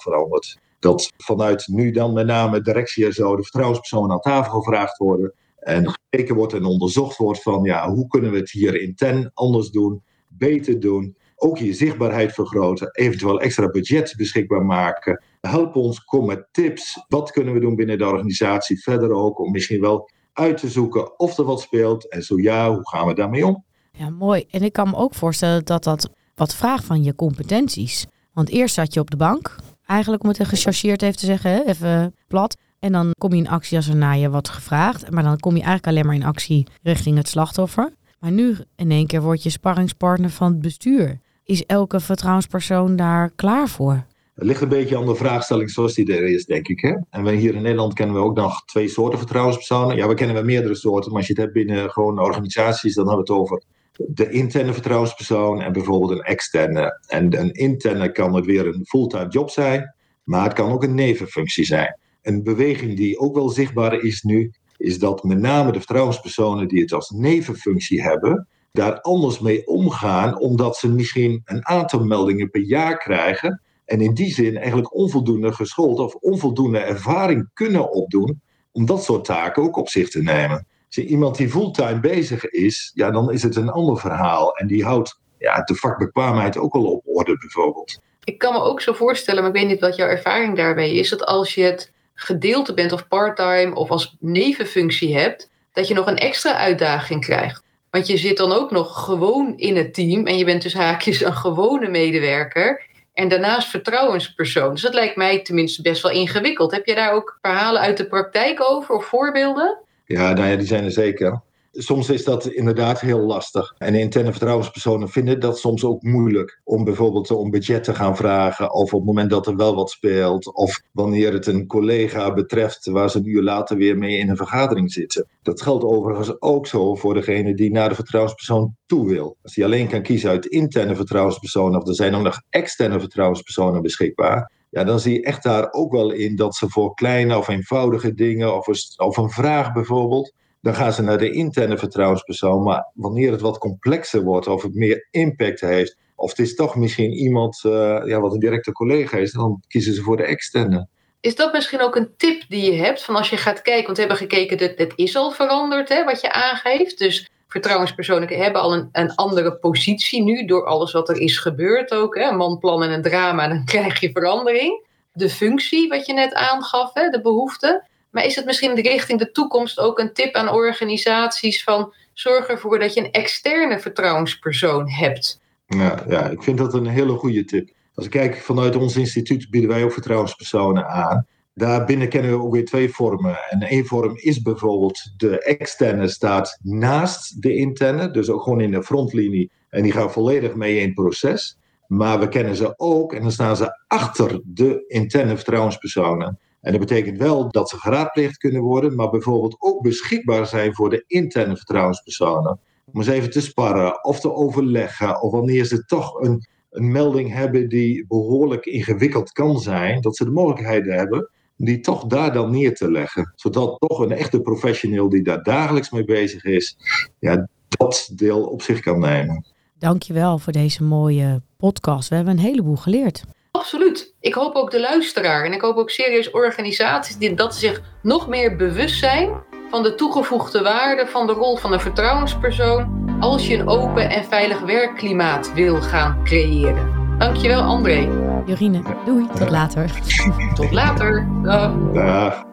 veranderd. 0.00 0.58
Dat 0.78 1.12
vanuit 1.16 1.66
nu 1.66 1.90
dan 1.90 2.12
met 2.12 2.26
name 2.26 2.60
directie 2.60 3.04
en 3.04 3.12
zo 3.12 3.36
de 3.36 3.42
vertrouwenspersonen 3.42 4.10
aan 4.10 4.20
tafel 4.20 4.60
gevraagd 4.60 4.98
worden. 4.98 5.34
En 5.56 5.90
gekeken 5.90 6.34
wordt 6.34 6.52
en 6.52 6.64
onderzocht 6.64 7.16
wordt 7.16 7.42
van 7.42 7.62
ja, 7.62 7.90
hoe 7.90 8.06
kunnen 8.06 8.30
we 8.30 8.38
het 8.38 8.50
hier 8.50 8.80
intern 8.80 9.30
anders 9.34 9.70
doen, 9.70 10.02
beter 10.28 10.80
doen. 10.80 11.16
Ook 11.36 11.58
je 11.58 11.72
zichtbaarheid 11.72 12.32
vergroten, 12.32 12.90
eventueel 12.92 13.40
extra 13.40 13.68
budget 13.68 14.14
beschikbaar 14.16 14.64
maken. 14.64 15.24
Help 15.40 15.76
ons, 15.76 16.04
kom 16.04 16.26
met 16.26 16.48
tips. 16.50 17.04
Wat 17.08 17.30
kunnen 17.30 17.54
we 17.54 17.60
doen 17.60 17.76
binnen 17.76 17.98
de 17.98 18.06
organisatie? 18.06 18.82
Verder 18.82 19.12
ook 19.12 19.38
om 19.38 19.50
misschien 19.50 19.80
wel 19.80 20.10
uit 20.32 20.58
te 20.58 20.68
zoeken 20.68 21.18
of 21.18 21.38
er 21.38 21.44
wat 21.44 21.60
speelt. 21.60 22.08
En 22.08 22.22
zo 22.22 22.38
ja, 22.40 22.70
hoe 22.70 22.88
gaan 22.88 23.06
we 23.06 23.14
daarmee 23.14 23.46
om? 23.46 23.64
Ja, 23.92 24.10
mooi. 24.10 24.44
En 24.50 24.62
ik 24.62 24.72
kan 24.72 24.90
me 24.90 24.96
ook 24.96 25.14
voorstellen 25.14 25.64
dat 25.64 25.84
dat 25.84 26.10
wat 26.34 26.54
vraagt 26.54 26.84
van 26.84 27.02
je 27.02 27.14
competenties. 27.14 28.06
Want 28.32 28.48
eerst 28.48 28.74
zat 28.74 28.94
je 28.94 29.00
op 29.00 29.10
de 29.10 29.16
bank, 29.16 29.56
eigenlijk 29.86 30.22
om 30.22 30.28
het 30.28 30.46
gechargeerd 30.46 31.02
even 31.02 31.16
te 31.16 31.26
zeggen, 31.26 31.66
even 31.66 32.14
plat. 32.28 32.56
En 32.78 32.92
dan 32.92 33.10
kom 33.18 33.32
je 33.32 33.36
in 33.36 33.48
actie 33.48 33.76
als 33.76 33.88
er 33.88 33.96
naar 33.96 34.18
je 34.18 34.30
wat 34.30 34.48
gevraagd. 34.48 35.10
Maar 35.10 35.22
dan 35.22 35.38
kom 35.38 35.56
je 35.56 35.62
eigenlijk 35.62 35.86
alleen 35.86 36.06
maar 36.06 36.14
in 36.14 36.34
actie 36.34 36.66
richting 36.82 37.16
het 37.16 37.28
slachtoffer. 37.28 37.92
Maar 38.18 38.32
nu 38.32 38.56
in 38.76 38.90
één 38.90 39.06
keer 39.06 39.22
word 39.22 39.42
je 39.42 39.50
sparringspartner 39.50 40.30
van 40.30 40.52
het 40.52 40.60
bestuur. 40.60 41.20
Is 41.44 41.66
elke 41.66 42.00
vertrouwenspersoon 42.00 42.96
daar 42.96 43.30
klaar 43.30 43.68
voor? 43.68 44.04
Het 44.34 44.44
ligt 44.44 44.60
een 44.60 44.68
beetje 44.68 44.96
aan 44.96 45.06
de 45.06 45.14
vraagstelling 45.14 45.70
zoals 45.70 45.94
die 45.94 46.16
er 46.16 46.24
is, 46.24 46.44
denk 46.44 46.68
ik. 46.68 46.80
Hè? 46.80 46.94
En 47.10 47.22
wij 47.22 47.34
hier 47.34 47.54
in 47.54 47.62
Nederland 47.62 47.94
kennen 47.94 48.16
we 48.16 48.22
ook 48.22 48.36
nog 48.36 48.64
twee 48.64 48.88
soorten 48.88 49.18
vertrouwenspersonen. 49.18 49.96
Ja, 49.96 50.08
we 50.08 50.14
kennen 50.14 50.34
wel 50.34 50.44
meerdere 50.44 50.74
soorten, 50.74 51.10
maar 51.10 51.18
als 51.18 51.26
je 51.26 51.32
het 51.32 51.42
hebt 51.42 51.54
binnen 51.54 51.90
gewoon 51.90 52.20
organisaties, 52.20 52.94
dan 52.94 53.08
hebben 53.08 53.24
we 53.24 53.32
het 53.32 53.40
over 53.40 53.62
de 54.06 54.30
interne 54.30 54.72
vertrouwenspersoon 54.72 55.60
en 55.60 55.72
bijvoorbeeld 55.72 56.10
een 56.10 56.22
externe. 56.22 57.00
En 57.06 57.40
een 57.40 57.52
interne 57.52 58.12
kan 58.12 58.34
het 58.34 58.44
weer 58.44 58.66
een 58.66 58.86
fulltime 58.86 59.28
job 59.28 59.50
zijn, 59.50 59.94
maar 60.24 60.44
het 60.44 60.52
kan 60.52 60.70
ook 60.70 60.82
een 60.82 60.94
nevenfunctie 60.94 61.64
zijn. 61.64 61.98
Een 62.22 62.42
beweging 62.42 62.96
die 62.96 63.18
ook 63.18 63.34
wel 63.34 63.48
zichtbaar 63.48 64.00
is 64.00 64.22
nu, 64.22 64.52
is 64.76 64.98
dat 64.98 65.24
met 65.24 65.38
name 65.38 65.72
de 65.72 65.78
vertrouwenspersonen 65.78 66.68
die 66.68 66.80
het 66.80 66.92
als 66.92 67.10
nevenfunctie 67.10 68.02
hebben, 68.02 68.48
daar 68.72 69.00
anders 69.00 69.40
mee 69.40 69.66
omgaan, 69.66 70.38
omdat 70.38 70.76
ze 70.76 70.92
misschien 70.92 71.42
een 71.44 71.66
aantal 71.66 72.04
meldingen 72.04 72.50
per 72.50 72.62
jaar 72.62 72.98
krijgen 72.98 73.60
en 73.84 74.00
in 74.00 74.14
die 74.14 74.32
zin 74.34 74.56
eigenlijk 74.56 74.94
onvoldoende 74.94 75.52
geschoold 75.52 75.98
of 75.98 76.14
onvoldoende 76.14 76.78
ervaring 76.78 77.50
kunnen 77.54 77.92
opdoen 77.92 78.40
om 78.72 78.86
dat 78.86 79.04
soort 79.04 79.24
taken 79.24 79.62
ook 79.62 79.76
op 79.76 79.88
zich 79.88 80.08
te 80.08 80.22
nemen. 80.22 80.66
Als 80.86 80.98
iemand 80.98 81.36
die 81.36 81.48
fulltime 81.48 82.00
bezig 82.00 82.44
is, 82.48 82.90
ja, 82.94 83.10
dan 83.10 83.32
is 83.32 83.42
het 83.42 83.56
een 83.56 83.70
ander 83.70 83.98
verhaal. 83.98 84.56
En 84.56 84.66
die 84.66 84.84
houdt 84.84 85.20
ja, 85.38 85.62
de 85.62 85.74
vakbekwaamheid 85.74 86.56
ook 86.56 86.74
al 86.74 86.84
op 86.84 87.02
orde, 87.04 87.36
bijvoorbeeld. 87.38 88.00
Ik 88.24 88.38
kan 88.38 88.52
me 88.52 88.60
ook 88.60 88.80
zo 88.80 88.92
voorstellen, 88.92 89.42
maar 89.42 89.50
ik 89.50 89.60
weet 89.60 89.68
niet 89.68 89.80
wat 89.80 89.96
jouw 89.96 90.08
ervaring 90.08 90.56
daarbij 90.56 90.94
is, 90.94 91.08
dat 91.08 91.26
als 91.26 91.54
je 91.54 91.62
het 91.62 91.92
gedeelte 92.14 92.74
bent 92.74 92.92
of 92.92 93.08
parttime 93.08 93.74
of 93.74 93.90
als 93.90 94.16
nevenfunctie 94.20 95.16
hebt, 95.16 95.50
dat 95.72 95.88
je 95.88 95.94
nog 95.94 96.06
een 96.06 96.18
extra 96.18 96.56
uitdaging 96.56 97.20
krijgt. 97.20 97.62
Want 97.90 98.06
je 98.06 98.16
zit 98.16 98.36
dan 98.36 98.52
ook 98.52 98.70
nog 98.70 99.04
gewoon 99.04 99.56
in 99.56 99.76
het 99.76 99.94
team 99.94 100.26
en 100.26 100.38
je 100.38 100.44
bent 100.44 100.62
dus 100.62 100.74
haakjes 100.74 101.20
een 101.20 101.36
gewone 101.36 101.88
medewerker. 101.88 102.90
En 103.14 103.28
daarnaast 103.28 103.68
vertrouwenspersoon. 103.68 104.72
Dus 104.72 104.82
dat 104.82 104.94
lijkt 104.94 105.16
mij 105.16 105.42
tenminste 105.42 105.82
best 105.82 106.02
wel 106.02 106.12
ingewikkeld. 106.12 106.72
Heb 106.72 106.86
je 106.86 106.94
daar 106.94 107.12
ook 107.12 107.38
verhalen 107.40 107.80
uit 107.80 107.96
de 107.96 108.06
praktijk 108.06 108.70
over 108.70 108.94
of 108.94 109.04
voorbeelden? 109.04 109.78
Ja, 110.06 110.32
nou 110.32 110.48
ja, 110.48 110.56
die 110.56 110.66
zijn 110.66 110.84
er 110.84 110.90
zeker. 110.90 111.40
Soms 111.72 112.10
is 112.10 112.24
dat 112.24 112.46
inderdaad 112.46 113.00
heel 113.00 113.20
lastig. 113.20 113.74
En 113.78 113.94
interne 113.94 114.30
vertrouwenspersonen 114.30 115.08
vinden 115.08 115.40
dat 115.40 115.58
soms 115.58 115.84
ook 115.84 116.02
moeilijk. 116.02 116.60
Om 116.64 116.84
bijvoorbeeld 116.84 117.30
om 117.30 117.50
budget 117.50 117.84
te 117.84 117.94
gaan 117.94 118.16
vragen. 118.16 118.72
Of 118.72 118.92
op 118.92 118.98
het 118.98 119.08
moment 119.08 119.30
dat 119.30 119.46
er 119.46 119.56
wel 119.56 119.74
wat 119.74 119.90
speelt. 119.90 120.54
Of 120.54 120.82
wanneer 120.92 121.32
het 121.32 121.46
een 121.46 121.66
collega 121.66 122.32
betreft 122.32 122.86
waar 122.86 123.10
ze 123.10 123.18
een 123.18 123.28
uur 123.28 123.42
later 123.42 123.76
weer 123.76 123.98
mee 123.98 124.18
in 124.18 124.28
een 124.28 124.36
vergadering 124.36 124.92
zitten. 124.92 125.28
Dat 125.42 125.62
geldt 125.62 125.84
overigens 125.84 126.40
ook 126.40 126.66
zo 126.66 126.94
voor 126.94 127.14
degene 127.14 127.54
die 127.54 127.70
naar 127.70 127.88
de 127.88 127.94
vertrouwenspersoon 127.94 128.76
toe 128.86 129.08
wil. 129.08 129.36
Als 129.42 129.54
die 129.54 129.64
alleen 129.64 129.88
kan 129.88 130.02
kiezen 130.02 130.30
uit 130.30 130.46
interne 130.46 130.96
vertrouwenspersonen. 130.96 131.80
Of 131.80 131.88
er 131.88 131.94
zijn 131.94 132.14
ook 132.14 132.22
nog 132.22 132.42
externe 132.50 133.00
vertrouwenspersonen 133.00 133.82
beschikbaar 133.82 134.50
ja, 134.72 134.84
dan 134.84 135.00
zie 135.00 135.12
je 135.12 135.22
echt 135.22 135.42
daar 135.42 135.72
ook 135.72 135.92
wel 135.92 136.10
in 136.10 136.36
dat 136.36 136.54
ze 136.54 136.68
voor 136.68 136.94
kleine 136.94 137.36
of 137.38 137.48
eenvoudige 137.48 138.14
dingen, 138.14 138.56
of 138.56 138.68
of 138.96 139.16
een 139.16 139.30
vraag 139.30 139.72
bijvoorbeeld, 139.72 140.32
dan 140.62 140.74
gaan 140.74 140.92
ze 140.92 141.02
naar 141.02 141.18
de 141.18 141.30
interne 141.30 141.78
vertrouwenspersoon. 141.78 142.62
Maar 142.62 142.90
wanneer 142.94 143.32
het 143.32 143.40
wat 143.40 143.58
complexer 143.58 144.22
wordt, 144.22 144.46
of 144.46 144.62
het 144.62 144.74
meer 144.74 145.08
impact 145.10 145.60
heeft, 145.60 145.96
of 146.16 146.30
het 146.30 146.38
is 146.38 146.54
toch 146.54 146.76
misschien 146.76 147.12
iemand 147.12 147.62
uh, 147.66 147.72
ja, 148.04 148.20
wat 148.20 148.32
een 148.32 148.38
directe 148.38 148.72
collega 148.72 149.16
is, 149.16 149.32
dan 149.32 149.62
kiezen 149.68 149.94
ze 149.94 150.02
voor 150.02 150.16
de 150.16 150.22
externe. 150.22 150.88
Is 151.20 151.36
dat 151.36 151.52
misschien 151.52 151.80
ook 151.80 151.96
een 151.96 152.14
tip 152.16 152.44
die 152.48 152.72
je 152.72 152.82
hebt 152.82 153.04
van 153.04 153.16
als 153.16 153.30
je 153.30 153.36
gaat 153.36 153.62
kijken, 153.62 153.84
want 153.84 153.96
we 153.96 154.04
hebben 154.04 154.28
gekeken, 154.28 154.58
dat 154.58 154.72
het 154.76 154.92
is 154.96 155.16
al 155.16 155.30
veranderd, 155.30 155.88
hè, 155.88 156.04
wat 156.04 156.20
je 156.20 156.32
aangeeft. 156.32 156.98
Dus 156.98 157.30
vertrouwenspersonen 157.48 158.28
hebben 158.28 158.60
al 158.60 158.74
een, 158.74 158.88
een 158.92 159.14
andere 159.14 159.56
positie 159.56 160.22
nu 160.22 160.44
door 160.44 160.66
alles 160.66 160.92
wat 160.92 161.08
er 161.08 161.20
is 161.20 161.38
gebeurd 161.38 161.92
ook. 161.92 162.14
Hè. 162.14 162.28
Een 162.28 162.36
manplan 162.36 162.82
en 162.82 162.90
een 162.90 163.02
drama, 163.02 163.48
dan 163.48 163.64
krijg 163.74 164.00
je 164.00 164.10
verandering. 164.12 164.86
De 165.12 165.30
functie, 165.30 165.88
wat 165.88 166.06
je 166.06 166.12
net 166.12 166.34
aangaf, 166.34 166.90
hè, 166.94 167.08
de 167.08 167.20
behoefte. 167.20 167.90
Maar 168.12 168.24
is 168.24 168.36
het 168.36 168.44
misschien 168.44 168.74
richting 168.74 169.18
de 169.18 169.30
toekomst 169.30 169.78
ook 169.78 169.98
een 169.98 170.12
tip 170.12 170.34
aan 170.34 170.48
organisaties 170.48 171.64
van 171.64 171.92
zorg 172.12 172.46
ervoor 172.46 172.78
dat 172.78 172.94
je 172.94 173.00
een 173.00 173.10
externe 173.10 173.80
vertrouwenspersoon 173.80 174.90
hebt? 174.90 175.40
Ja, 175.66 176.04
ja 176.08 176.28
ik 176.28 176.42
vind 176.42 176.58
dat 176.58 176.74
een 176.74 176.86
hele 176.86 177.12
goede 177.12 177.44
tip. 177.44 177.70
Als 177.94 178.04
ik 178.04 178.10
kijk 178.10 178.36
vanuit 178.36 178.76
ons 178.76 178.96
instituut 178.96 179.50
bieden 179.50 179.70
wij 179.70 179.84
ook 179.84 179.92
vertrouwenspersonen 179.92 180.88
aan. 180.88 181.26
Daarbinnen 181.54 182.08
kennen 182.08 182.30
we 182.30 182.44
ook 182.44 182.52
weer 182.52 182.64
twee 182.64 182.90
vormen. 182.90 183.38
En 183.48 183.62
één 183.62 183.86
vorm 183.86 184.12
is 184.16 184.42
bijvoorbeeld 184.42 185.12
de 185.16 185.42
externe 185.42 186.08
staat 186.08 186.58
naast 186.62 187.42
de 187.42 187.56
interne, 187.56 188.10
dus 188.10 188.30
ook 188.30 188.42
gewoon 188.42 188.60
in 188.60 188.70
de 188.70 188.82
frontlinie. 188.82 189.50
En 189.68 189.82
die 189.82 189.92
gaan 189.92 190.12
volledig 190.12 190.54
mee 190.54 190.76
in 190.76 190.86
het 190.86 190.94
proces. 190.94 191.58
Maar 191.86 192.20
we 192.20 192.28
kennen 192.28 192.56
ze 192.56 192.74
ook 192.76 193.12
en 193.12 193.22
dan 193.22 193.32
staan 193.32 193.56
ze 193.56 193.82
achter 193.86 194.40
de 194.44 194.84
interne 194.86 195.36
vertrouwenspersonen. 195.36 196.38
En 196.62 196.70
dat 196.70 196.80
betekent 196.80 197.18
wel 197.18 197.50
dat 197.50 197.68
ze 197.68 197.76
geraadpleegd 197.76 198.36
kunnen 198.36 198.62
worden, 198.62 198.94
maar 198.94 199.10
bijvoorbeeld 199.10 199.56
ook 199.58 199.82
beschikbaar 199.82 200.46
zijn 200.46 200.74
voor 200.74 200.90
de 200.90 201.04
interne 201.06 201.56
vertrouwenspersonen. 201.56 202.60
Om 202.92 203.00
eens 203.00 203.06
even 203.06 203.30
te 203.30 203.40
sparren 203.40 204.04
of 204.04 204.20
te 204.20 204.32
overleggen, 204.32 205.22
of 205.22 205.32
wanneer 205.32 205.64
ze 205.64 205.84
toch 205.84 206.20
een, 206.20 206.46
een 206.70 206.92
melding 206.92 207.32
hebben 207.32 207.68
die 207.68 208.06
behoorlijk 208.06 208.66
ingewikkeld 208.66 209.32
kan 209.32 209.58
zijn, 209.58 210.00
dat 210.00 210.16
ze 210.16 210.24
de 210.24 210.30
mogelijkheden 210.30 210.94
hebben 210.94 211.30
die 211.56 211.80
toch 211.80 212.04
daar 212.04 212.32
dan 212.32 212.50
neer 212.50 212.74
te 212.74 212.90
leggen. 212.90 213.32
Zodat 213.34 213.80
toch 213.80 213.98
een 213.98 214.12
echte 214.12 214.40
professioneel 214.40 215.08
die 215.08 215.22
daar 215.22 215.42
dagelijks 215.42 215.90
mee 215.90 216.04
bezig 216.04 216.44
is, 216.44 216.76
ja, 217.18 217.48
dat 217.68 218.10
deel 218.14 218.44
op 218.44 218.62
zich 218.62 218.80
kan 218.80 219.00
nemen. 219.00 219.46
Dankjewel 219.78 220.38
voor 220.38 220.52
deze 220.52 220.82
mooie 220.82 221.42
podcast. 221.56 222.08
We 222.08 222.14
hebben 222.14 222.34
een 222.34 222.44
heleboel 222.44 222.76
geleerd. 222.76 223.24
Absoluut. 223.62 224.14
Ik 224.20 224.34
hoop 224.34 224.54
ook 224.54 224.70
de 224.70 224.80
luisteraar 224.80 225.44
en 225.44 225.52
ik 225.52 225.60
hoop 225.60 225.76
ook 225.76 225.90
serieus 225.90 226.30
organisaties 226.30 227.16
die 227.16 227.34
dat 227.34 227.54
zich 227.54 227.82
nog 228.02 228.28
meer 228.28 228.56
bewust 228.56 228.98
zijn 228.98 229.30
van 229.70 229.82
de 229.82 229.94
toegevoegde 229.94 230.62
waarde 230.62 231.06
van 231.06 231.26
de 231.26 231.32
rol 231.32 231.56
van 231.56 231.72
een 231.72 231.80
vertrouwenspersoon 231.80 233.16
als 233.20 233.46
je 233.46 233.54
een 233.54 233.68
open 233.68 234.10
en 234.10 234.24
veilig 234.24 234.60
werkklimaat 234.60 235.52
wil 235.54 235.80
gaan 235.80 236.24
creëren. 236.24 237.16
Dankjewel 237.18 237.60
André. 237.60 238.08
Jorine, 238.46 238.82
doei. 239.04 239.26
Tot 239.38 239.50
later. 239.50 239.90
Tot 240.54 240.70
later. 240.70 241.28
Dag. 241.42 241.72
Dag. 241.92 242.44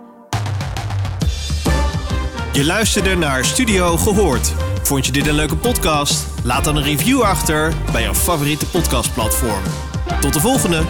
Je 2.53 2.65
luisterde 2.65 3.15
naar 3.15 3.45
Studio 3.45 3.97
Gehoord. 3.97 4.53
Vond 4.81 5.05
je 5.05 5.11
dit 5.11 5.27
een 5.27 5.35
leuke 5.35 5.57
podcast? 5.57 6.43
Laat 6.43 6.63
dan 6.63 6.75
een 6.75 6.83
review 6.83 7.21
achter 7.21 7.73
bij 7.91 8.01
jouw 8.01 8.13
favoriete 8.13 8.65
podcastplatform. 8.65 9.88
Tot 10.21 10.33
de 10.33 10.39
volgende! 10.39 10.83